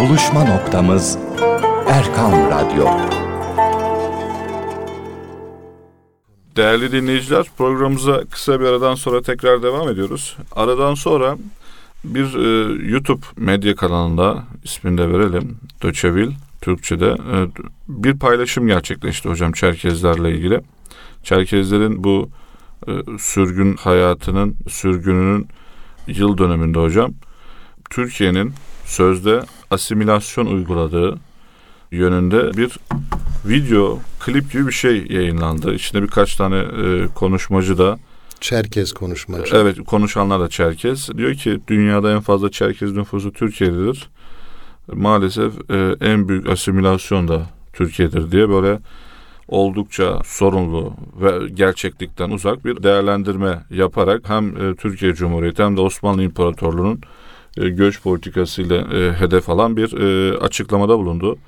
Buluşma 0.00 0.44
noktamız 0.44 1.18
Erkan 1.88 2.32
Radyo. 2.50 2.86
Değerli 6.56 6.92
dinleyiciler 6.92 7.46
programımıza 7.58 8.24
kısa 8.30 8.60
bir 8.60 8.64
aradan 8.64 8.94
sonra 8.94 9.22
tekrar 9.22 9.62
devam 9.62 9.88
ediyoruz. 9.88 10.36
Aradan 10.52 10.94
sonra 10.94 11.36
bir 12.04 12.34
e, 12.34 12.72
YouTube 12.90 13.26
medya 13.36 13.74
kanalında 13.74 14.44
ismini 14.64 14.98
de 14.98 15.08
verelim. 15.08 15.58
Döçevil 15.82 16.30
Türkçe'de 16.60 17.06
e, 17.10 17.48
bir 17.88 18.18
paylaşım 18.18 18.66
gerçekleşti 18.66 19.28
hocam 19.28 19.52
Çerkezlerle 19.52 20.30
ilgili. 20.30 20.60
Çerkezlerin 21.22 22.04
bu 22.04 22.30
e, 22.88 22.92
sürgün 23.18 23.76
hayatının, 23.76 24.56
sürgününün 24.68 25.48
yıl 26.06 26.38
döneminde 26.38 26.78
hocam 26.78 27.12
Türkiye'nin 27.90 28.52
sözde 28.84 29.42
asimilasyon 29.70 30.46
uyguladığı 30.46 31.18
yönünde 31.90 32.56
bir 32.56 32.78
video, 33.44 33.98
klip 34.20 34.52
gibi 34.52 34.66
bir 34.66 34.72
şey 34.72 35.06
yayınlandı. 35.06 35.74
İçinde 35.74 36.02
birkaç 36.02 36.36
tane 36.36 36.56
e, 36.56 37.06
konuşmacı 37.14 37.78
da 37.78 37.98
Çerkez 38.40 38.92
konuşmacı. 38.92 39.56
Evet 39.56 39.84
konuşanlar 39.86 40.40
da 40.40 40.48
Çerkez. 40.48 41.08
Diyor 41.16 41.34
ki 41.34 41.60
dünyada 41.68 42.12
en 42.12 42.20
fazla 42.20 42.50
Çerkez 42.50 42.92
nüfusu 42.92 43.32
Türkiye'dedir. 43.32 44.08
Maalesef 44.92 45.70
e, 45.70 45.94
en 46.00 46.28
büyük 46.28 46.48
asimilasyon 46.48 47.28
da 47.28 47.46
Türkiye'dir 47.72 48.32
diye 48.32 48.48
böyle 48.48 48.78
oldukça 49.48 50.20
sorunlu 50.24 50.94
ve 51.20 51.48
gerçeklikten 51.54 52.30
uzak 52.30 52.64
bir 52.64 52.82
değerlendirme 52.82 53.62
yaparak 53.70 54.28
hem 54.28 54.56
e, 54.56 54.74
Türkiye 54.74 55.14
Cumhuriyeti 55.14 55.62
hem 55.62 55.76
de 55.76 55.80
Osmanlı 55.80 56.22
İmparatorluğu'nun 56.22 57.00
e, 57.56 57.68
göç 57.68 58.02
politikasıyla 58.02 58.76
e, 58.76 59.12
hedef 59.12 59.50
alan 59.50 59.76
bir 59.76 59.92
e, 59.92 60.38
açıklamada 60.38 60.98
bulundu. 60.98 61.38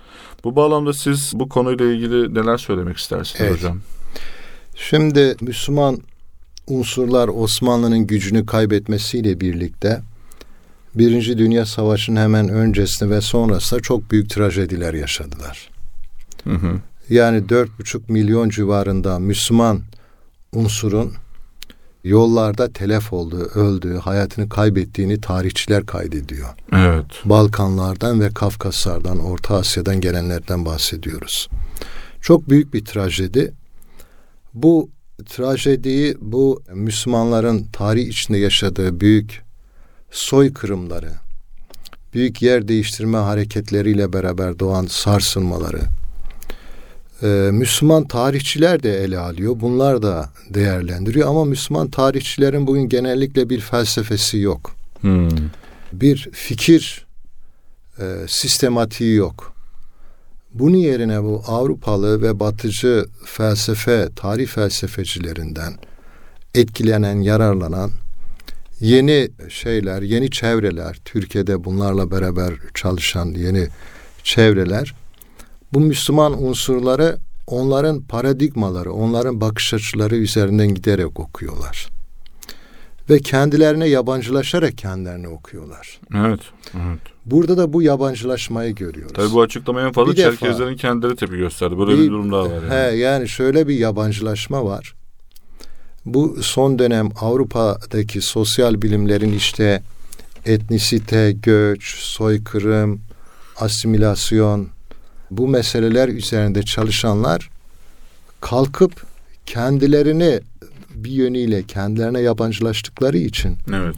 Bu 0.44 0.56
bağlamda 0.56 0.92
siz 0.92 1.32
bu 1.34 1.48
konuyla 1.48 1.86
ilgili 1.86 2.34
neler 2.34 2.56
söylemek 2.56 2.96
istersiniz 2.96 3.40
Evet. 3.40 3.52
hocam? 3.52 3.78
Şimdi 4.76 5.36
Müslüman 5.40 5.98
unsurlar 6.66 7.28
Osmanlı'nın 7.28 8.06
gücünü 8.06 8.46
kaybetmesiyle 8.46 9.40
birlikte 9.40 10.00
Birinci 10.94 11.38
Dünya 11.38 11.66
Savaşı'nın 11.66 12.20
hemen 12.20 12.48
öncesinde 12.48 13.10
ve 13.10 13.20
sonrasında 13.20 13.80
çok 13.80 14.10
büyük 14.10 14.30
trajediler 14.30 14.94
yaşadılar. 14.94 15.70
Hı 16.44 16.54
hı. 16.54 16.80
Yani 17.10 17.48
dört 17.48 17.78
buçuk 17.78 18.08
milyon 18.08 18.48
civarında 18.48 19.18
Müslüman 19.18 19.80
unsurun 20.52 21.12
yollarda 22.04 22.72
telef 22.72 23.12
olduğu, 23.12 23.44
öldüğü, 23.44 23.98
hayatını 23.98 24.48
kaybettiğini 24.48 25.20
tarihçiler 25.20 25.86
kaydediyor. 25.86 26.48
Evet. 26.72 27.06
Balkanlardan 27.24 28.20
ve 28.20 28.30
Kafkaslardan, 28.30 29.18
Orta 29.18 29.56
Asya'dan 29.56 30.00
gelenlerden 30.00 30.64
bahsediyoruz. 30.64 31.48
Çok 32.20 32.48
büyük 32.48 32.74
bir 32.74 32.84
trajedi. 32.84 33.52
Bu 34.54 34.90
trajediyi 35.26 36.16
bu 36.20 36.62
Müslümanların 36.74 37.66
tarih 37.72 38.06
içinde 38.06 38.38
yaşadığı 38.38 39.00
büyük 39.00 39.42
soykırımları, 40.10 41.10
büyük 42.14 42.42
yer 42.42 42.68
değiştirme 42.68 43.18
hareketleriyle 43.18 44.12
beraber 44.12 44.58
doğan 44.58 44.86
sarsılmaları, 44.86 45.80
e, 47.22 47.26
Müslüman 47.52 48.04
tarihçiler 48.04 48.82
de 48.82 49.04
ele 49.04 49.18
alıyor. 49.18 49.56
Bunlar 49.61 50.02
da 50.02 50.30
değerlendiriyor 50.50 51.28
ama 51.28 51.44
Müslüman 51.44 51.90
tarihçilerin 51.90 52.66
bugün 52.66 52.88
genellikle 52.88 53.50
bir 53.50 53.61
felsefesi 53.61 54.38
yok 54.38 54.74
Hmm. 55.00 55.28
bir 55.92 56.28
fikir 56.32 57.06
e, 57.98 58.04
sistematiği 58.28 59.14
yok. 59.14 59.52
Bunun 60.54 60.76
yerine 60.76 61.22
bu 61.22 61.42
Avrupalı 61.46 62.22
ve 62.22 62.40
Batıcı 62.40 63.06
felsefe, 63.24 64.08
tarih 64.16 64.46
felsefecilerinden 64.46 65.74
etkilenen, 66.54 67.20
yararlanan 67.20 67.90
yeni 68.80 69.30
şeyler, 69.48 70.02
yeni 70.02 70.30
çevreler, 70.30 71.00
Türkiye'de 71.04 71.64
bunlarla 71.64 72.11
beraber 72.11 72.54
çalışan 72.74 73.26
yeni 73.26 73.68
çevreler, 74.22 74.94
bu 75.72 75.80
Müslüman 75.80 76.42
unsurları 76.42 77.18
onların 77.46 78.02
paradigmaları, 78.02 78.92
onların 78.92 79.40
bakış 79.40 79.74
açıları 79.74 80.16
üzerinden 80.16 80.74
giderek 80.74 81.20
okuyorlar. 81.20 81.88
Ve 83.11 83.18
kendilerine 83.18 83.88
yabancılaşarak 83.88 84.78
kendilerini 84.78 85.28
okuyorlar. 85.28 86.00
Evet. 86.14 86.40
Evet. 86.74 87.00
Burada 87.26 87.56
da 87.56 87.72
bu 87.72 87.82
yabancılaşmayı 87.82 88.74
görüyoruz. 88.74 89.12
Tabii 89.14 89.32
bu 89.32 89.42
açıklamaya 89.42 89.87
en 89.87 89.92
fazla 89.92 90.12
Bir 90.12 90.16
defa- 90.16 90.37
Çerkezlerin 90.37 90.76
kendileri 90.76 91.16
tepki 91.16 91.37
gösterdi. 91.37 91.78
Böyle 91.78 91.98
bir, 91.98 92.11
durum 92.11 92.32
daha 92.32 92.44
var. 92.44 92.62
Yani. 92.62 92.70
He, 92.70 92.96
yani 92.96 93.28
şöyle 93.28 93.68
bir 93.68 93.74
yabancılaşma 93.74 94.64
var. 94.64 94.94
Bu 96.04 96.37
son 96.42 96.78
dönem 96.78 97.08
Avrupa'daki 97.20 98.20
sosyal 98.20 98.82
bilimlerin 98.82 99.32
işte 99.32 99.82
etnisite, 100.46 101.32
göç, 101.32 101.94
soykırım, 101.94 103.00
asimilasyon 103.56 104.68
bu 105.37 105.49
meseleler 105.49 106.09
üzerinde 106.09 106.62
çalışanlar 106.62 107.51
kalkıp 108.40 109.07
kendilerini 109.47 110.40
bir 110.95 111.11
yönüyle 111.11 111.62
kendilerine 111.62 112.21
yabancılaştıkları 112.21 113.18
için 113.18 113.57
Evet. 113.75 113.97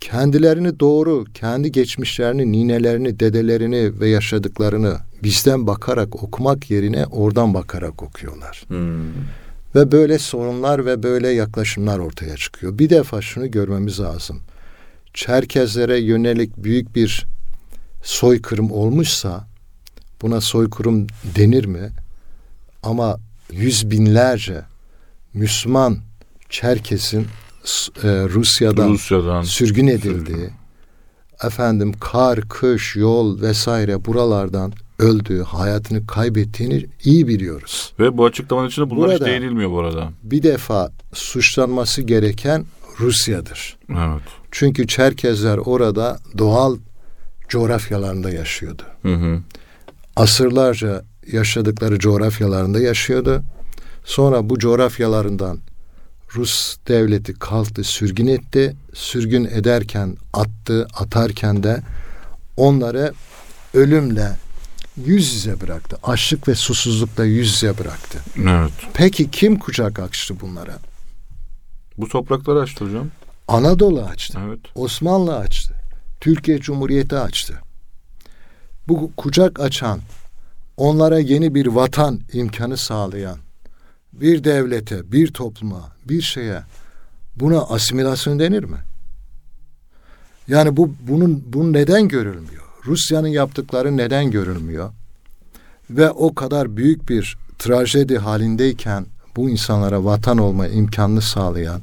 kendilerini 0.00 0.80
doğru, 0.80 1.24
kendi 1.34 1.72
geçmişlerini, 1.72 2.52
ninelerini, 2.52 3.20
dedelerini 3.20 4.00
ve 4.00 4.08
yaşadıklarını 4.08 4.96
bizden 5.22 5.66
bakarak 5.66 6.22
okumak 6.22 6.70
yerine 6.70 7.06
oradan 7.06 7.54
bakarak 7.54 8.02
okuyorlar. 8.02 8.64
Hmm. 8.68 9.12
Ve 9.74 9.92
böyle 9.92 10.18
sorunlar 10.18 10.86
ve 10.86 11.02
böyle 11.02 11.28
yaklaşımlar 11.28 11.98
ortaya 11.98 12.36
çıkıyor. 12.36 12.78
Bir 12.78 12.90
defa 12.90 13.22
şunu 13.22 13.50
görmemiz 13.50 14.00
lazım. 14.00 14.40
Çerkezlere 15.14 15.98
yönelik 15.98 16.56
büyük 16.56 16.96
bir 16.96 17.26
soykırım 18.02 18.70
olmuşsa 18.70 19.49
buna 20.22 20.40
soykırım 20.40 21.06
denir 21.36 21.64
mi? 21.64 21.90
Ama 22.82 23.18
yüz 23.52 23.90
binlerce 23.90 24.62
Müslüman 25.34 25.98
Çerkez'in 26.48 27.22
e, 28.02 28.08
Rusya'dan 28.08 28.88
Rusya'dan. 28.90 29.42
sürgün 29.42 29.86
edildiği, 29.86 30.50
efendim 31.44 31.92
kar, 32.00 32.40
kış, 32.48 32.96
yol 32.96 33.40
vesaire 33.42 34.04
buralardan 34.04 34.72
öldüğü, 34.98 35.42
hayatını 35.42 36.06
kaybettiğini 36.06 36.86
iyi 37.04 37.28
biliyoruz. 37.28 37.92
Ve 37.98 38.16
bu 38.18 38.24
açıklamanın 38.24 38.68
içinde 38.68 38.90
bunlar 38.90 39.10
hiç 39.12 39.20
Burada- 39.20 39.30
değinilmiyor 39.30 39.70
bu 39.70 39.80
arada. 39.80 40.12
Bir 40.22 40.42
defa 40.42 40.92
suçlanması 41.12 42.02
gereken 42.02 42.64
Rusya'dır. 43.00 43.76
Evet. 43.90 44.22
Çünkü 44.50 44.86
Çerkezler 44.86 45.58
orada 45.58 46.18
doğal 46.38 46.76
coğrafyalarında 47.48 48.30
yaşıyordu. 48.30 48.82
Hı 49.02 49.14
hı. 49.14 49.40
Asırlarca 50.16 51.04
yaşadıkları 51.32 51.98
coğrafyalarında 51.98 52.80
yaşıyordu. 52.80 53.42
Sonra 54.04 54.50
bu 54.50 54.58
coğrafyalarından 54.58 55.58
Rus 56.34 56.76
devleti 56.88 57.34
kalktı, 57.34 57.84
sürgün 57.84 58.26
etti. 58.26 58.76
Sürgün 58.94 59.44
ederken 59.44 60.16
attı, 60.32 60.86
atarken 60.94 61.62
de 61.62 61.82
onları 62.56 63.12
ölümle 63.74 64.36
yüz 64.96 65.34
yüze 65.34 65.60
bıraktı. 65.60 65.96
Açlık 66.02 66.48
ve 66.48 66.54
susuzlukla 66.54 67.24
yüz 67.24 67.52
yüze 67.52 67.78
bıraktı. 67.78 68.18
Evet. 68.38 68.72
Peki 68.94 69.30
kim 69.30 69.58
kucak 69.58 69.98
açtı 69.98 70.34
bunlara? 70.40 70.78
Bu 71.98 72.08
toprakları 72.08 72.60
açtı 72.60 72.84
hocam. 72.84 73.08
Anadolu 73.48 74.02
açtı. 74.02 74.38
Evet. 74.46 74.60
Osmanlı 74.74 75.36
açtı. 75.36 75.74
Türkiye 76.20 76.58
Cumhuriyeti 76.58 77.16
açtı. 77.16 77.60
Bu 78.88 79.12
kucak 79.16 79.60
açan, 79.60 80.00
onlara 80.76 81.18
yeni 81.18 81.54
bir 81.54 81.66
vatan 81.66 82.20
imkanı 82.32 82.76
sağlayan 82.76 83.38
bir 84.12 84.44
devlete, 84.44 85.12
bir 85.12 85.32
topluma, 85.32 85.92
bir 86.08 86.22
şeye 86.22 86.62
buna 87.36 87.60
asimilasyon 87.62 88.38
denir 88.38 88.64
mi? 88.64 88.78
Yani 90.48 90.76
bu 90.76 90.94
bunun 91.08 91.44
bunun 91.46 91.72
neden 91.72 92.08
görülmüyor? 92.08 92.62
Rusya'nın 92.86 93.28
yaptıkları 93.28 93.96
neden 93.96 94.30
görülmüyor? 94.30 94.90
Ve 95.90 96.10
o 96.10 96.34
kadar 96.34 96.76
büyük 96.76 97.08
bir 97.08 97.36
trajedi 97.58 98.18
halindeyken 98.18 99.06
bu 99.36 99.50
insanlara 99.50 100.04
vatan 100.04 100.38
olma 100.38 100.66
imkanını 100.66 101.22
sağlayan 101.22 101.80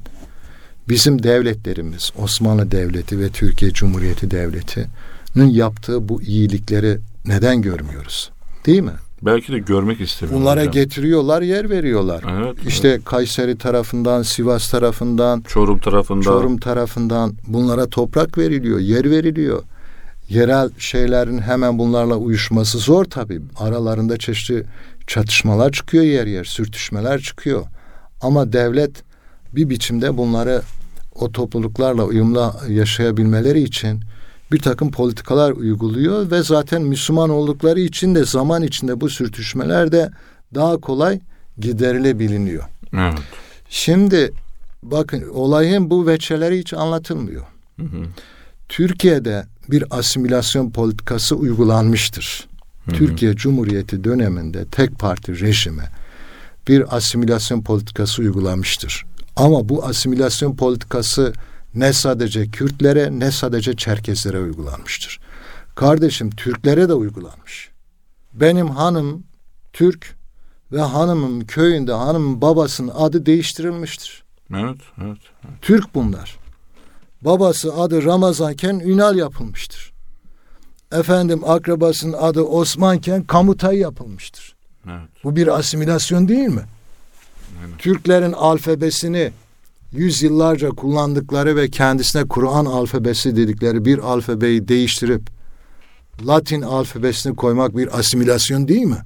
bizim 0.90 1.24
devletlerimiz, 1.24 2.12
Osmanlı 2.18 2.72
Devleti 2.72 3.20
ve 3.20 3.30
Türkiye 3.30 3.72
Cumhuriyeti 3.72 4.32
Devleti 4.32 4.88
yaptığı 5.46 6.10
bu 6.10 6.22
iyilikleri 6.22 7.00
neden 7.26 7.62
görmüyoruz? 7.62 8.32
Değil 8.66 8.82
mi? 8.82 8.92
Belki 9.22 9.54
de 9.54 9.60
görmek 9.60 10.02
istemiyor. 10.02 10.42
Bunlara 10.42 10.60
hocam. 10.60 10.74
getiriyorlar, 10.74 11.42
yer 11.42 11.70
veriyorlar. 11.70 12.24
Evet, 12.40 12.58
işte 12.68 12.88
evet. 12.88 13.06
Kayseri 13.06 13.58
tarafından, 13.58 14.22
Sivas 14.22 14.72
tarafından, 14.72 15.42
Çorum 15.42 15.80
tarafında. 15.80 16.24
Çorum 16.24 16.58
tarafından 16.58 17.34
bunlara 17.48 17.90
toprak 17.90 18.38
veriliyor, 18.38 18.80
yer 18.80 19.12
veriliyor. 19.12 19.64
Yerel 20.30 20.70
şeylerin 20.78 21.38
hemen 21.38 21.80
bunlarla 21.80 22.16
uyuşması 22.16 22.78
zor 22.78 23.06
tabii. 23.06 23.42
Aralarında 23.60 24.18
çeşitli 24.18 24.64
çatışmalar 25.08 25.72
çıkıyor 25.72 26.04
yer 26.04 26.28
yer, 26.28 26.44
sürtüşmeler 26.44 27.22
çıkıyor. 27.22 27.66
Ama 28.22 28.54
devlet 28.54 29.04
bir 29.56 29.70
biçimde 29.70 30.18
bunları 30.18 30.62
o 31.16 31.32
topluluklarla 31.32 32.04
uyumlu 32.04 32.54
yaşayabilmeleri 32.70 33.62
için 33.62 34.02
bir 34.52 34.60
takım 34.60 34.92
politikalar 34.92 35.52
uyguluyor 35.52 36.32
ve 36.32 36.44
zaten 36.44 36.82
Müslüman 36.82 37.30
oldukları 37.30 37.80
için 37.80 38.16
de 38.16 38.26
zaman 38.26 38.64
içinde 38.64 39.02
bu 39.02 39.10
sürtüşmeler 39.10 39.92
de 39.92 40.10
daha 40.56 40.78
kolay 40.78 41.20
giderilebiliniyor. 41.60 42.64
Evet. 42.94 43.20
Şimdi 43.70 44.32
bakın 44.84 45.30
olayın 45.30 45.90
bu 45.90 46.08
veçeleri 46.08 46.60
hiç 46.60 46.74
anlatılmıyor. 46.74 47.44
Hı 47.80 47.84
hı. 47.84 48.04
Türkiye'de 48.70 49.46
bir 49.70 49.84
asimilasyon 49.90 50.72
politikası 50.72 51.36
uygulanmıştır. 51.36 52.48
Türkiye 52.94 53.36
Cumhuriyeti 53.36 54.04
döneminde 54.04 54.66
tek 54.66 55.00
parti 55.00 55.40
rejimi 55.40 55.84
bir 56.68 56.96
asimilasyon 56.98 57.64
politikası 57.64 58.22
uygulamıştır. 58.22 59.06
Ama 59.36 59.70
bu 59.70 59.86
asimilasyon 59.86 60.56
politikası 60.56 61.34
ne 61.80 61.94
sadece 61.94 62.48
Kürtlere 62.48 63.20
ne 63.20 63.32
sadece 63.32 63.76
Çerkezlere 63.76 64.40
uygulanmıştır. 64.40 65.20
Kardeşim 65.76 66.30
Türklere 66.30 66.90
de 66.90 66.94
uygulanmış. 66.94 67.70
Benim 68.34 68.68
hanım 68.68 69.24
Türk 69.74 70.16
ve 70.72 70.82
hanımın 70.82 71.42
köyünde 71.42 71.94
hanımın 71.94 72.42
babasının 72.42 72.92
adı 72.96 73.26
değiştirilmiştir. 73.26 74.24
Evet, 74.56 74.78
evet. 75.02 75.18
Türk 75.62 75.96
bunlar. 75.96 76.38
Babası 77.22 77.74
adı 77.74 78.04
Ramazanken 78.04 78.80
Ünal 78.80 79.16
yapılmıştır. 79.16 79.94
Efendim 80.92 81.42
akrabasının 81.46 82.14
adı 82.14 82.42
Osmanken 82.42 83.24
Kamutay 83.24 83.78
yapılmıştır. 83.78 84.56
Evet. 84.86 85.10
Bu 85.24 85.36
bir 85.36 85.60
asimilasyon 85.60 86.28
değil 86.28 86.48
mi? 86.48 86.64
Türklerin 87.78 88.34
alfabesini 88.34 89.32
yüzyıllarca 89.92 90.70
kullandıkları 90.70 91.56
ve 91.56 91.70
kendisine 91.70 92.28
Kur'an 92.28 92.66
alfabesi 92.66 93.36
dedikleri 93.36 93.86
bir 93.86 94.00
alfabeyi 94.00 94.68
değiştirip 94.68 95.30
Latin 96.28 96.62
alfabesini 96.62 97.36
koymak 97.36 97.78
bir 97.78 98.00
asimilasyon 98.00 98.68
değil 98.68 98.86
mi? 98.86 99.02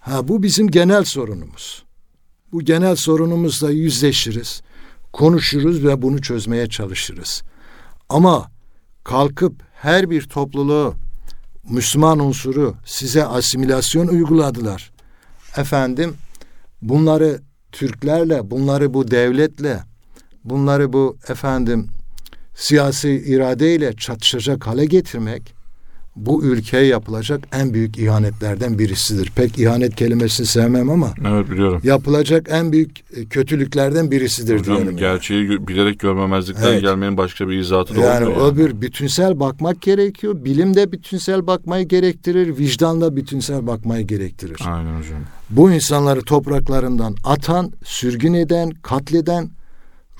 Ha 0.00 0.28
bu 0.28 0.42
bizim 0.42 0.68
genel 0.68 1.04
sorunumuz. 1.04 1.84
Bu 2.52 2.62
genel 2.62 2.96
sorunumuzla 2.96 3.70
yüzleşiriz, 3.70 4.62
konuşuruz 5.12 5.84
ve 5.84 6.02
bunu 6.02 6.22
çözmeye 6.22 6.68
çalışırız. 6.68 7.42
Ama 8.08 8.50
kalkıp 9.04 9.54
her 9.72 10.10
bir 10.10 10.22
topluluğu 10.22 10.94
Müslüman 11.68 12.18
unsuru 12.18 12.74
size 12.84 13.26
asimilasyon 13.26 14.08
uyguladılar. 14.08 14.92
Efendim 15.56 16.14
bunları 16.82 17.40
Türklerle, 17.72 18.50
bunları 18.50 18.94
bu 18.94 19.10
devletle, 19.10 19.80
bunları 20.44 20.92
bu 20.92 21.16
efendim 21.28 21.88
siyasi 22.54 23.10
iradeyle 23.10 23.96
çatışacak 23.96 24.66
hale 24.66 24.84
getirmek 24.84 25.54
bu 26.16 26.44
ülkeye 26.44 26.86
yapılacak 26.86 27.44
en 27.52 27.74
büyük 27.74 27.98
ihanetlerden 27.98 28.78
birisidir. 28.78 29.30
Pek 29.36 29.58
ihanet 29.58 29.96
kelimesini 29.96 30.46
sevmem 30.46 30.90
ama 30.90 31.14
Evet 31.28 31.50
biliyorum. 31.50 31.80
yapılacak 31.84 32.46
en 32.50 32.72
büyük 32.72 32.90
e, 33.16 33.24
kötülüklerden 33.24 34.10
birisidir 34.10 34.58
Hocam 34.60 34.76
diyorum. 34.76 34.96
gerçeği 34.96 35.48
gö- 35.48 35.68
bilerek 35.68 35.98
görmemezlikten 36.00 36.68
Evet. 36.68 36.82
gelmenin 36.82 37.16
başka 37.16 37.48
bir 37.48 37.58
izahatı 37.58 37.96
da 37.96 38.00
Yani 38.00 38.26
olmuyor. 38.26 38.52
o 38.52 38.56
bir 38.56 38.80
bütünsel 38.80 39.40
bakmak 39.40 39.82
gerekiyor. 39.82 40.44
Bilim 40.44 40.74
de 40.74 40.92
bütünsel 40.92 41.46
bakmayı 41.46 41.88
gerektirir. 41.88 42.58
Vicdan 42.58 43.00
da 43.00 43.16
bütünsel 43.16 43.66
bakmayı 43.66 44.06
gerektirir. 44.06 44.58
Aynen 44.66 44.98
hocam. 44.98 45.20
Bu 45.50 45.72
insanları 45.72 46.22
topraklarından 46.22 47.14
atan, 47.24 47.72
sürgün 47.84 48.34
eden, 48.34 48.70
katleden 48.70 49.50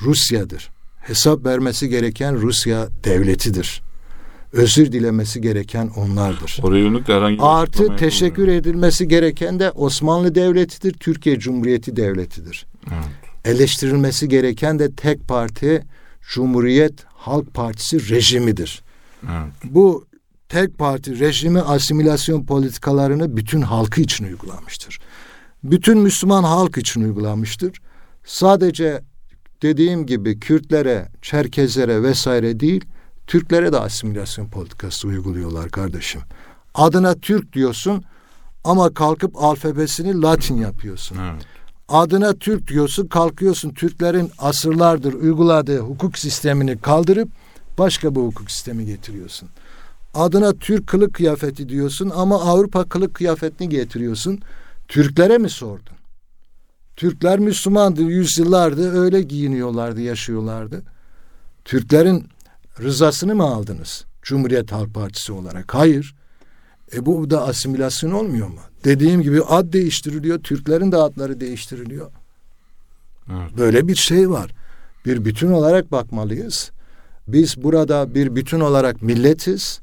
Rusya'dır. 0.03 0.71
Hesap 0.97 1.45
vermesi 1.47 1.89
gereken 1.89 2.37
Rusya 2.43 2.89
devletidir. 3.05 3.83
Özür 4.53 4.93
dilemesi 4.93 5.41
gereken 5.41 5.91
onlardır. 5.97 6.59
Oraya 6.63 6.81
yönelik 6.85 7.09
de 7.09 7.15
herhangi 7.15 7.39
bir 7.39 7.43
Artı 7.61 7.97
teşekkür 7.97 8.27
yapılmıyor. 8.27 8.61
edilmesi 8.61 9.09
gereken 9.09 9.61
de 9.61 9.71
Osmanlı 9.71 10.35
Devleti'dir, 10.35 10.93
Türkiye 10.93 11.39
Cumhuriyeti 11.39 11.97
Devleti'dir. 11.97 12.67
Evet. 12.93 13.05
Eleştirilmesi 13.45 14.29
gereken 14.29 14.79
de 14.79 14.93
tek 14.93 15.29
parti 15.29 15.83
Cumhuriyet 16.35 16.95
Halk 17.07 17.55
Partisi 17.55 18.11
rejimidir. 18.11 18.83
Evet. 19.23 19.53
Bu 19.65 20.05
tek 20.49 20.79
parti 20.79 21.19
rejimi 21.19 21.61
asimilasyon 21.61 22.47
politikalarını 22.47 23.37
bütün 23.37 23.63
halkı 23.63 24.01
için 24.01 24.25
uygulamıştır. 24.25 24.99
Bütün 25.65 25.99
Müslüman 25.99 26.45
halk 26.45 26.79
için 26.79 27.03
uygulamıştır. 27.03 27.81
Sadece 28.25 29.03
dediğim 29.63 30.07
gibi 30.07 30.41
Kürtlere, 30.41 31.09
Çerkezlere 31.23 32.03
vesaire 32.03 32.61
değil, 32.61 32.85
Türklere 33.27 33.73
de 33.73 33.79
asimilasyon 33.79 34.49
politikası 34.49 35.09
uyguluyorlar 35.09 35.71
kardeşim. 35.71 36.21
Adına 36.75 37.15
Türk 37.15 37.53
diyorsun 37.53 38.05
ama 38.65 38.95
kalkıp 38.95 39.45
alfabesini 39.45 40.23
Latin 40.23 40.57
yapıyorsun. 40.57 41.17
Evet. 41.19 41.47
Adına 41.89 42.35
Türk 42.35 42.69
diyorsun, 42.69 43.07
kalkıyorsun 43.07 43.71
Türklerin 43.71 44.31
asırlardır 44.39 45.13
uyguladığı 45.13 45.79
hukuk 45.79 46.19
sistemini 46.19 46.79
kaldırıp 46.79 47.29
başka 47.79 48.15
bir 48.15 48.21
hukuk 48.21 48.51
sistemi 48.51 48.87
getiriyorsun. 48.87 49.49
Adına 50.15 50.53
Türk 50.53 50.87
kılık 50.87 51.15
kıyafeti 51.15 51.69
diyorsun 51.69 52.13
ama 52.15 52.41
Avrupa 52.41 52.85
kılık 52.85 53.15
kıyafetini 53.15 53.69
getiriyorsun. 53.69 54.41
Türklere 54.89 55.39
mi 55.39 55.51
sordun? 55.51 55.97
Türkler 56.97 57.39
Müslümandı, 57.39 58.03
yüzyıllardı 58.03 59.01
öyle 59.01 59.23
giyiniyorlardı, 59.23 60.01
yaşıyorlardı. 60.01 60.83
Türklerin 61.65 62.27
rızasını 62.81 63.35
mı 63.35 63.45
aldınız? 63.45 64.05
Cumhuriyet 64.23 64.73
Halk 64.73 64.95
Partisi 64.95 65.33
olarak. 65.33 65.75
Hayır. 65.75 66.15
E 66.95 67.07
bu 67.07 67.31
da 67.31 67.47
asimilasyon 67.47 68.11
olmuyor 68.11 68.49
mu? 68.49 68.61
Dediğim 68.85 69.23
gibi 69.23 69.43
ad 69.43 69.73
değiştiriliyor, 69.73 70.39
Türklerin 70.39 70.93
de 70.93 70.97
adları 70.97 71.41
değiştiriliyor. 71.41 72.11
Evet. 73.31 73.57
Böyle 73.59 73.89
bir 73.89 73.95
şey 73.95 74.31
var. 74.31 74.51
Bir 75.07 75.25
bütün 75.25 75.53
olarak 75.53 75.93
bakmalıyız. 75.93 76.71
Biz 77.29 77.63
burada 77.63 78.15
bir 78.15 78.37
bütün 78.37 78.61
olarak 78.61 79.03
milletiz. 79.03 79.81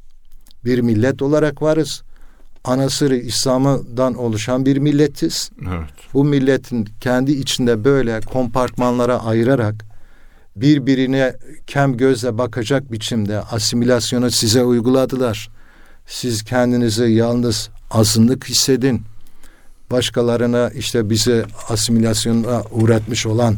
Bir 0.66 0.80
millet 0.80 1.22
olarak 1.22 1.62
varız. 1.62 2.04
Anasırı 2.64 3.16
İslam'dan 3.18 4.16
oluşan 4.16 4.66
bir 4.66 4.78
milletiz. 4.78 5.52
Evet. 5.62 5.90
Bu 6.14 6.24
milletin 6.24 6.90
kendi 7.02 7.32
içinde 7.32 7.84
böyle 7.84 8.20
kompartmanlara 8.20 9.24
ayırarak 9.24 9.89
birbirine 10.62 11.36
kem 11.68 11.98
gözle 11.98 12.38
bakacak 12.38 12.92
biçimde 12.92 13.40
asimilasyonu 13.40 14.32
size 14.32 14.64
uyguladılar. 14.64 15.50
Siz 16.08 16.44
kendinizi 16.44 17.04
yalnız 17.04 17.70
azınlık 17.92 18.50
hissedin. 18.50 19.02
Başkalarına 19.92 20.70
işte 20.70 21.10
bizi 21.10 21.44
asimilasyona 21.70 22.64
uğratmış 22.72 23.26
olan 23.26 23.56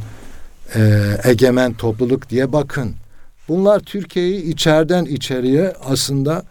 e, 0.75 1.01
egemen 1.23 1.73
topluluk 1.73 2.29
diye 2.29 2.53
bakın. 2.53 2.95
Bunlar 3.47 3.79
Türkiye'yi 3.79 4.43
içeriden 4.43 5.05
içeriye 5.05 5.73
aslında 5.85 6.43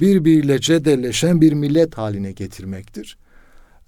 birbiriyle 0.00 0.60
cedelleşen 0.60 1.40
bir 1.40 1.52
millet 1.52 1.98
haline 1.98 2.32
getirmektir. 2.32 3.16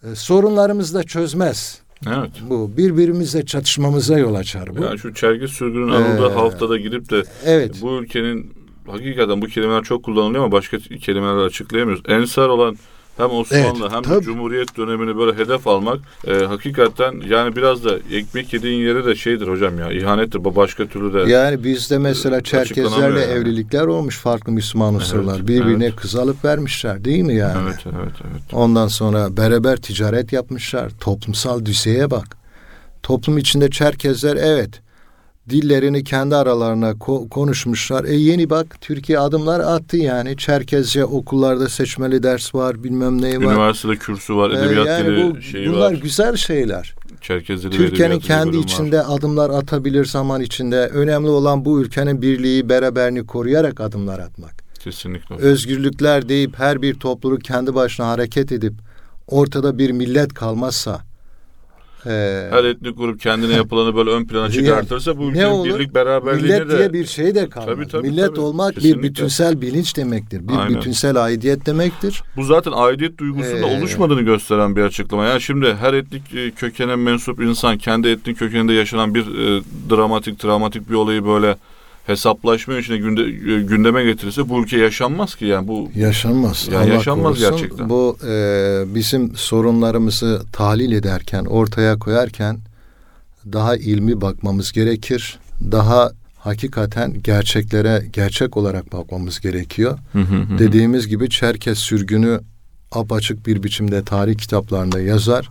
E, 0.05 0.14
sorunlarımızı 0.14 0.94
da 0.94 1.03
çözmez. 1.03 1.81
Evet. 2.07 2.31
Bu 2.51 2.71
birbirimizle 2.77 3.47
çatışmamıza 3.47 4.19
yol 4.19 4.35
açar 4.35 4.77
bu. 4.77 4.83
Yani 4.83 4.99
şu 4.99 5.15
çergi 5.15 5.49
sürgünün 5.49 5.88
anıldığı 5.88 6.27
Ee, 6.27 6.35
haftada 6.35 6.77
gidip 6.77 7.11
de 7.11 7.23
evet. 7.45 7.79
bu 7.83 7.91
ülkenin 8.03 8.53
hakikaten 8.87 9.43
bu 9.43 9.47
kelimeler 9.47 9.83
çok 9.83 10.05
kullanılıyor 10.05 10.45
ama 10.45 10.53
başka 10.53 10.79
kelimeler 10.79 11.37
açıklayamıyoruz. 11.37 12.03
Ensar 12.09 12.49
olan 12.49 12.77
hem 13.16 13.31
Osmanlı 13.31 13.79
Evet, 13.83 13.92
hem 13.92 14.03
tabii. 14.03 14.25
Cumhuriyet 14.25 14.77
dönemini 14.77 15.16
böyle 15.18 15.38
hedef 15.38 15.66
almak 15.66 15.98
e, 16.27 16.33
hakikaten 16.35 17.14
yani 17.29 17.57
biraz 17.57 17.85
da 17.85 17.98
ekmek 18.12 18.53
yediğin 18.53 18.87
yere 18.87 19.05
de 19.07 19.14
şeydir 19.14 19.48
hocam 19.48 19.79
ya 19.79 19.92
ihanettir. 19.92 20.44
Bu 20.44 20.57
başka 20.57 20.87
türlü 20.87 21.12
de 21.14 21.33
Yani 21.33 21.64
bizde 21.64 21.98
mesela 21.98 22.40
Çerkezlerle 22.40 22.88
açıklanamıyor 22.88 23.29
yani. 23.29 23.33
evlilikler 23.38 23.87
olmuş 23.87 24.18
farklı 24.18 24.53
Müslüman 24.53 24.94
unsurlar. 24.94 25.37
Evet, 25.37 25.48
Birbirine 25.48 25.85
evet. 25.85 25.96
kız 25.96 26.16
alıp 26.16 26.44
vermişler 26.44 27.05
değil 27.05 27.22
mi 27.22 27.35
yani? 27.35 27.59
evet 27.64 27.79
evet 27.87 28.12
evet. 28.31 28.42
Ondan 28.53 28.88
sonra 28.88 29.37
beraber 29.37 29.77
ticaret 29.77 30.33
yapmışlar. 30.33 30.90
Toplumsal 31.01 31.64
düzeye 31.64 32.11
bak. 32.11 32.37
Toplum 33.03 33.38
içinde 33.38 33.70
Çerkezler 33.70 34.37
evet 34.37 34.81
dillerini 35.50 36.05
kendi 36.05 36.37
aralarına 36.37 36.90
ko- 36.90 37.28
konuşmuşlar. 37.28 38.05
E 38.05 38.14
yeni 38.14 38.50
bak 38.50 38.76
Türkiye 38.81 39.18
adımlar 39.18 39.61
attı 39.61 39.96
yani. 39.96 40.37
Çerkezce 40.37 41.05
okullarda 41.05 41.68
seçmeli 41.68 42.22
ders 42.22 42.55
var, 42.55 42.85
bilmem 42.85 43.22
ne 43.22 43.38
var. 43.38 43.52
Üniversitede 43.52 43.96
kürsü 43.96 44.37
var, 44.37 44.50
E, 44.50 44.55
edebiyat 44.59 44.87
yani 44.87 45.07
dili 45.07 45.35
bu, 45.37 45.40
şeyi 45.40 45.68
bunlar 45.68 45.81
var. 45.92 45.98
güzel 45.98 46.37
şeyler. 46.37 46.94
Çerkez 47.20 47.62
dili 47.64 47.76
Türkiye'nin 47.76 48.18
kendi 48.20 48.46
bölümü 48.46 48.59
var. 48.59 48.64
içinde 48.68 49.02
adımlar 49.02 49.50
atabilir 49.50 50.05
zaman 50.05 50.40
içinde. 50.40 50.76
Önemli 50.88 51.28
olan 51.28 51.64
bu 51.64 51.81
ülkenin 51.83 52.22
birliği, 52.22 52.68
beraberliğini 52.68 53.26
koruyarak 53.26 53.81
adımlar 53.81 54.18
atmak. 54.18 54.62
Kesinlikle. 54.81 55.35
Özgürlükler 55.35 56.28
deyip 56.28 56.59
her 56.59 56.83
bir 56.83 56.94
topluluk 56.94 57.44
kendi 57.44 57.74
başına 57.74 58.09
hareket 58.09 58.52
edip 58.52 58.72
ortada 59.26 59.78
bir 59.78 59.90
millet 59.90 60.35
kalmazsa 60.35 61.00
e, 62.07 62.49
Her 62.51 62.65
etnik 62.65 62.99
grup 62.99 63.21
kendine 63.21 63.53
yapılanı 63.55 63.97
böyle 63.97 64.11
ön 64.11 64.25
plana 64.25 64.51
çıkartırsa 64.51 65.19
bu 65.19 65.31
ülkenin 65.31 65.45
olur? 65.47 65.65
birlik 65.79 65.95
beraberliğine 65.95 66.59
millet 66.59 66.71
de 66.71 66.79
diye 66.79 66.93
bir 66.93 67.07
şey 67.07 67.35
de 67.35 67.49
kalmaz. 67.49 67.75
Tabii, 67.75 67.88
tabii, 67.88 68.09
millet 68.11 68.27
tabii. 68.27 68.41
olmak 68.41 68.75
Kesinlikle. 68.75 68.99
bir 69.03 69.09
bütünsel 69.09 69.61
bilinç 69.61 69.97
demektir. 69.97 70.49
Bir 70.49 70.53
Aynen. 70.57 70.75
bütünsel 70.77 71.17
aidiyet 71.25 71.67
demektir. 71.67 72.23
bu 72.37 72.45
zaten 72.45 72.73
aidiyet 72.75 73.19
duygusunda 73.19 73.69
Ee, 73.69 73.79
oluşmadığını 73.79 74.23
gösteren 74.23 74.77
bir 74.77 74.83
açıklama. 74.83 75.25
Yani 75.25 75.41
şimdi 75.41 75.75
her 75.75 75.95
etnik 75.95 76.35
e, 76.35 76.51
kökene 76.51 76.97
mensup 76.97 77.41
insan 77.43 77.79
kendi 77.79 78.09
etnik 78.09 78.38
kökeninde 78.38 78.73
yaşanan 78.73 79.15
bir 79.15 79.23
e, 79.23 79.62
dramatik, 79.91 80.38
travmatik 80.38 80.91
bir 80.91 80.95
olayı 80.95 81.25
böyle 81.27 81.57
hesaplaşma 82.07 82.79
içine 82.79 82.97
günde, 82.97 83.23
e, 83.23 83.62
gündeme 83.62 84.05
getirirse 84.05 84.49
bu 84.49 84.62
ülke 84.62 84.79
yaşanmaz 84.79 85.35
ki 85.35 85.45
yani 85.45 85.69
bu 85.69 85.91
Yaşanmaz. 85.95 86.69
Ya 86.73 86.81
Allah 86.81 86.87
yaşanmaz 86.88 87.38
korusun. 87.38 87.51
gerçekten. 87.51 87.88
Bu 87.88 88.19
e, 88.29 88.85
bizim 88.95 89.37
sorunlarımızı 89.37 90.43
tahlil 90.53 90.93
ederken, 90.93 91.45
ortaya 91.45 91.99
koyarken 91.99 92.59
daha 93.53 93.77
ilmi 93.77 94.21
bakmamız 94.21 94.73
gerekir. 94.73 95.38
Daha 95.73 96.12
hakikaten 96.38 97.23
gerçeklere 97.23 98.07
gerçek 98.12 98.57
olarak 98.57 98.93
bakmamız 98.93 99.41
gerekiyor. 99.41 99.99
Dediğimiz 100.59 101.09
gibi 101.09 101.31
Çerkes 101.31 101.79
sürgünü 101.79 102.41
apaçık 102.93 103.47
bir 103.47 103.62
biçimde 103.62 104.05
tarih 104.05 104.38
kitaplarında 104.38 105.01
yazar. 105.01 105.49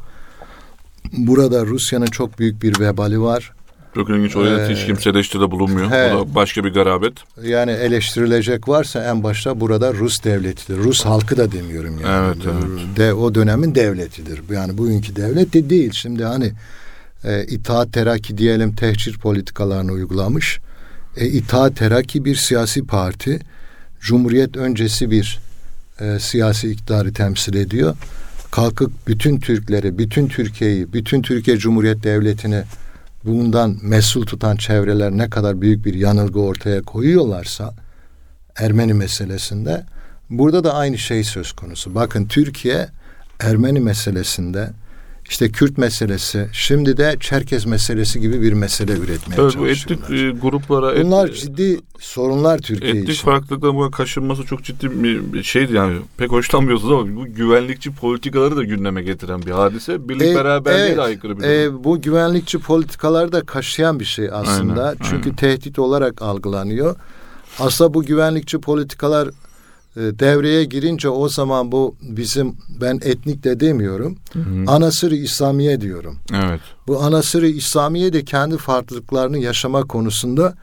Burada 1.17 1.65
Rusya'nın 1.65 2.05
çok 2.05 2.39
büyük 2.39 2.63
bir 2.63 2.79
vebali 2.79 3.21
var. 3.21 3.53
Çok 3.95 4.09
ilginç 4.09 4.35
oraya 4.35 4.65
Ee, 4.67 4.73
hiç 4.75 4.85
kimse 4.85 5.09
eleştiride 5.09 5.51
bulunmuyor. 5.51 5.91
he. 5.91 6.13
O 6.13 6.19
da 6.29 6.35
başka 6.35 6.63
bir 6.63 6.73
garabet. 6.73 7.13
Yani 7.43 7.71
eleştirilecek 7.71 8.67
varsa 8.69 9.03
en 9.03 9.23
başta 9.23 9.59
burada 9.59 9.93
Rus 9.93 10.23
devletidir. 10.23 10.77
Rus 10.77 11.05
halkı 11.05 11.37
da 11.37 11.51
demiyorum 11.51 11.99
yani. 12.03 12.25
Evet, 12.25 12.45
evet. 12.45 12.97
De, 12.97 13.13
o 13.13 13.35
dönemin 13.35 13.75
devletidir. 13.75 14.41
Yani 14.51 14.77
bugünkü 14.77 15.15
devlet 15.15 15.53
de 15.53 15.69
değil. 15.69 15.91
Şimdi 15.91 16.23
hani 16.23 16.51
e, 17.23 17.43
itaat 17.45 17.93
terakki 17.93 18.37
diyelim 18.37 18.75
tehcir 18.75 19.17
politikalarını 19.17 19.91
uygulamış. 19.91 20.59
E, 21.17 21.27
itaat 21.27 21.75
terakki 21.75 22.25
bir 22.25 22.35
siyasi 22.35 22.85
parti. 22.87 23.39
Cumhuriyet 24.01 24.57
öncesi 24.57 25.11
bir 25.11 25.39
e, 25.99 26.19
siyasi 26.19 26.71
iktidarı 26.71 27.13
temsil 27.13 27.53
ediyor. 27.53 27.95
Kalkıp 28.51 28.91
bütün 29.07 29.39
Türkleri, 29.39 29.97
bütün 29.97 30.27
Türkiye'yi, 30.27 30.93
bütün 30.93 31.21
Türkiye 31.21 31.57
Cumhuriyet 31.57 32.03
Devleti'ni 32.03 32.63
bundan 33.25 33.77
mesul 33.81 34.25
tutan 34.25 34.55
çevreler 34.55 35.11
ne 35.11 35.29
kadar 35.29 35.61
büyük 35.61 35.85
bir 35.85 35.93
yanılgı 35.93 36.39
ortaya 36.39 36.81
koyuyorlarsa 36.81 37.73
Ermeni 38.55 38.93
meselesinde 38.93 39.85
burada 40.29 40.63
da 40.63 40.73
aynı 40.73 40.97
şey 40.97 41.23
söz 41.23 41.51
konusu. 41.51 41.95
Bakın 41.95 42.27
Türkiye 42.27 42.87
Ermeni 43.39 43.79
meselesinde 43.79 44.69
işte 45.31 45.51
Kürt 45.51 45.77
meselesi 45.77 46.47
şimdi 46.53 46.97
de 46.97 47.15
Çerkez 47.19 47.65
meselesi 47.65 48.19
gibi 48.19 48.41
bir 48.41 48.53
mesele 48.53 48.91
üretmeye 48.93 49.41
Evet, 49.41 49.57
bu 49.59 49.67
etnik 49.67 49.99
çalışıyorlar. 49.99 50.35
e, 50.37 50.39
gruplara 50.39 50.93
et- 50.93 51.05
Bunlar 51.05 51.27
ciddi 51.31 51.79
sorunlar 51.99 52.59
Türkiye 52.59 52.91
etnik 52.91 53.09
için. 53.09 53.23
farklılıkların 53.25 53.75
bu 53.75 53.91
kaşınması 53.91 54.43
çok 54.43 54.63
ciddi 54.63 55.03
bir 55.33 55.43
şeydi 55.43 55.73
yani 55.73 55.97
pek 56.17 56.31
hoşlanmıyorsunuz 56.31 56.91
ama 56.93 57.15
bu 57.15 57.25
güvenlikçi 57.27 57.91
politikaları 57.95 58.57
da 58.57 58.63
gündeme 58.63 59.01
getiren 59.03 59.41
bir 59.45 59.51
hadise. 59.51 60.09
Birlik 60.09 60.27
E, 60.27 60.35
beraberliğe 60.35 60.85
evet, 60.85 60.97
de 60.97 61.01
aykırı 61.01 61.39
bir 61.39 61.43
e, 61.43 61.65
durum. 61.65 61.83
bu 61.83 62.01
güvenlikçi 62.01 62.59
politikaları 62.59 63.31
da 63.31 63.41
kaşıyan 63.41 63.99
bir 63.99 64.05
şey 64.05 64.29
aslında. 64.33 64.83
Aynen, 64.85 64.97
Çünkü 65.03 65.23
aynen. 65.29 65.35
tehdit 65.35 65.79
olarak 65.79 66.21
algılanıyor. 66.21 66.95
Aslında 67.59 67.93
bu 67.93 68.03
güvenlikçi 68.03 68.57
politikalar 68.59 69.27
e, 69.27 69.31
devreye 69.95 70.63
girince 70.63 71.09
o 71.09 71.29
zaman 71.29 71.71
bu 71.71 71.95
bizim 72.01 72.55
ben 72.81 72.99
etnik 73.03 73.43
de 73.43 73.59
demiyorum. 73.59 74.17
Anasırı 74.67 75.15
İslamiye 75.15 75.81
diyorum. 75.81 76.17
Evet. 76.33 76.59
Bu 76.87 77.01
anasırı 77.03 77.47
İslamiye 77.47 78.13
de 78.13 78.25
kendi 78.25 78.57
farklılıklarını 78.57 79.37
yaşama 79.37 79.81
konusunda 79.83 80.55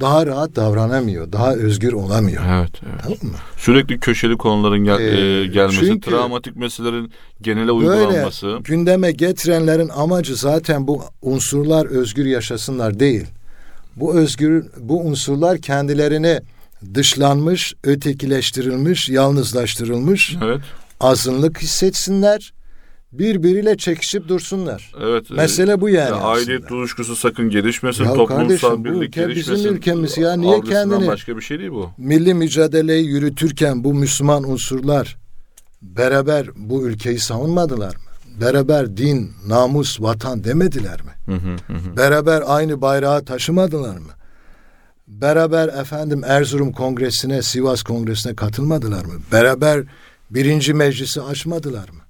daha 0.00 0.26
rahat 0.26 0.56
davranamıyor. 0.56 1.32
Daha 1.32 1.54
özgür 1.54 1.92
olamıyor. 1.92 2.42
Evet, 2.48 2.70
evet. 2.86 3.00
Tamam 3.02 3.18
mı? 3.22 3.38
Sürekli 3.56 4.00
köşeli 4.00 4.36
konuların 4.36 4.84
gel, 4.84 4.98
Ee, 5.00 5.40
e, 5.40 5.46
gelmesi, 5.46 5.80
çünkü- 5.80 6.10
travmatik 6.10 6.56
meselelerin 6.56 7.12
genele 7.42 7.66
Böyle 7.66 7.72
uygulanması. 7.72 8.58
gündeme 8.64 9.12
getirenlerin 9.12 9.88
amacı 9.88 10.36
zaten 10.36 10.86
bu 10.86 11.02
unsurlar 11.22 11.86
özgür 11.86 12.24
yaşasınlar 12.26 13.00
değil. 13.00 13.26
Bu 13.96 14.14
özgür 14.14 14.64
bu 14.80 15.00
unsurlar 15.00 15.58
kendilerini 15.58 16.40
dışlanmış, 16.94 17.74
ötekileştirilmiş, 17.84 19.08
yalnızlaştırılmış, 19.08 20.36
Evet. 20.44 20.60
azınlık 21.00 21.62
hissetsinler, 21.62 22.52
birbiriyle 23.12 23.76
çekişip 23.76 24.28
dursunlar. 24.28 24.92
Evet. 25.02 25.30
e, 25.30 25.34
Mesele 25.34 25.80
bu 25.80 25.88
yani 25.88 26.10
ya 26.10 26.16
aslında. 26.16 26.68
duygusu 26.68 27.16
sakın 27.16 27.50
gelişmesin, 27.50 28.04
Ya 28.04 28.14
toplumsal 28.14 28.36
kardeşim, 28.36 28.70
bu 28.80 28.84
birlik 28.84 29.02
ülke 29.02 29.20
bizim 29.28 29.34
gelişmesin. 29.34 29.68
ülkemiz 29.76 30.18
ya. 30.18 30.36
Niye 30.36 30.60
kendini- 30.60 31.06
başka 31.06 31.36
bir 31.36 31.42
şey 31.42 31.58
değil 31.58 31.70
bu. 31.70 31.90
Milli 31.98 32.34
mücadeleyi 32.34 33.06
yürütürken 33.06 33.84
bu 33.84 33.94
Müslüman 33.94 34.50
unsurlar 34.50 35.16
beraber 35.82 36.46
bu 36.56 36.86
ülkeyi 36.86 37.18
savunmadılar 37.18 37.94
mı? 37.96 38.02
Beraber 38.40 38.96
din, 38.96 39.32
namus, 39.46 40.00
vatan 40.00 40.44
demediler 40.44 41.00
mi? 41.02 41.10
Hı, 41.26 41.32
hı 41.32 41.72
hı. 41.78 41.96
Beraber 41.96 42.42
aynı 42.46 42.80
bayrağı 42.80 43.24
taşımadılar 43.24 43.96
mı? 43.98 44.10
Beraber 45.08 45.68
efendim 45.68 46.22
Erzurum 46.26 46.72
Kongresi'ne, 46.72 47.42
Sivas 47.42 47.82
Kongresi'ne 47.82 48.34
katılmadılar 48.36 49.04
mı? 49.04 49.12
Beraber 49.32 49.84
birinci 50.30 50.74
meclisi 50.74 51.22
açmadılar 51.22 51.88
mı? 51.88 52.00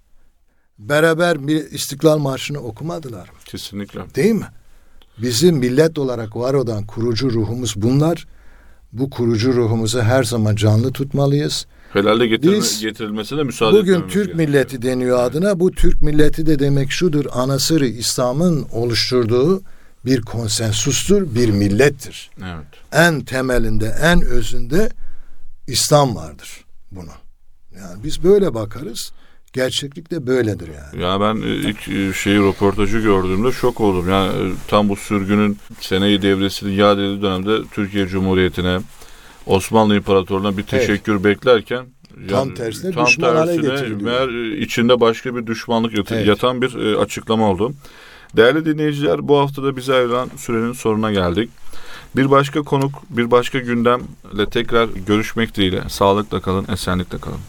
Beraber 0.79 1.49
bir 1.49 1.71
İstiklal 1.71 2.19
Marşı'nı 2.19 2.59
okumadılar 2.59 3.21
mı? 3.29 3.35
Kesinlikle. 3.45 4.01
Değil 4.15 4.35
mi? 4.35 4.47
Bizim 5.23 5.57
millet 5.57 5.99
olarak 5.99 6.37
var 6.37 6.55
olan 6.55 6.87
kurucu 6.87 7.31
ruhumuz 7.31 7.75
bunlar. 7.77 8.27
Bu 8.93 9.11
kurucu 9.11 9.53
ruhumuzu 9.53 10.01
her 10.01 10.25
zaman 10.25 10.57
canlı 10.57 10.93
tutmalıyız. 10.93 11.67
Helalde 11.93 12.27
getirilme, 12.27 12.59
Biz- 12.59 12.81
getirilmesine 12.81 13.43
müsaade 13.43 13.77
Bugün 13.79 14.01
Türk 14.01 14.13
gerekiyor. 14.15 14.37
milleti 14.37 14.83
deniyor 14.83 15.19
adına. 15.25 15.61
Bu 15.61 15.71
Türk 15.71 16.03
milleti 16.03 16.47
de 16.47 16.59
demek 16.59 16.91
şudur. 16.91 17.25
Anasırı 17.33 17.87
İslam'ın 17.87 18.67
oluşturduğu 18.73 19.63
bir 20.09 20.23
konsensustur, 20.23 21.35
bir 21.35 21.49
millettir. 21.49 22.31
Evet. 22.43 22.67
En 22.93 23.21
temelinde, 23.21 23.95
en 24.03 24.23
özünde 24.23 24.89
İslam 25.67 26.17
vardır 26.17 26.65
bunu. 26.91 27.11
Yani 27.77 28.05
biz 28.05 28.25
böyle 28.25 28.55
bakarız. 28.55 29.13
Gerçeklik 29.53 30.11
de 30.11 30.27
böyledir 30.27 30.69
yani. 30.69 31.03
Ya 31.05 31.21
ben 31.21 31.37
e, 31.43 31.55
ilk 31.55 31.89
e, 31.89 32.13
şeyi 32.13 32.39
röportajı 32.39 32.99
gördüğümde 32.99 33.53
şok 33.53 33.81
oldum. 33.81 34.09
Yani 34.11 34.29
e, 34.33 34.53
tam 34.69 34.89
bu 34.89 34.97
sürgünün 34.97 35.59
seneyi 35.81 36.23
devresinin 36.23 36.79
iade 36.79 37.01
edildiği 37.05 37.23
dönemde 37.23 37.59
Türkiye 37.75 38.07
Cumhuriyeti'ne 38.07 38.79
Osmanlı 39.47 39.97
İmparatorluğu'na 39.97 40.57
bir 40.59 40.63
teşekkür 40.63 41.25
beklerken 41.25 41.87
Tam 42.31 42.55
tersine 42.55 42.91
düşman 43.07 43.35
hale 43.37 43.57
getiriliyor. 43.57 44.01
meğer 44.01 44.57
içinde 44.59 45.01
başka 45.01 45.37
bir 45.37 45.47
düşmanlık 45.47 45.97
yatı- 45.99 46.15
Evet. 46.15 46.27
yatan 46.27 46.63
bir 46.63 46.75
açıklama 46.95 47.51
oldu. 47.51 47.73
Değerli 48.37 48.65
dinleyiciler 48.65 49.29
bu 49.29 49.39
haftada 49.39 49.77
bize 49.77 49.95
ayrılan 49.95 50.31
sürenin 50.37 50.73
sonuna 50.73 51.13
geldik. 51.13 51.51
Bir 52.17 52.31
başka 52.31 52.63
konuk, 52.63 53.03
bir 53.11 53.31
başka 53.31 53.59
gündemle 53.59 54.51
tekrar 54.51 54.89
görüşmek 55.07 55.55
dileğiyle. 55.55 55.83
Sağlıkla 55.89 56.41
kalın, 56.41 56.67
esenlikle 56.73 57.19
kalın. 57.19 57.41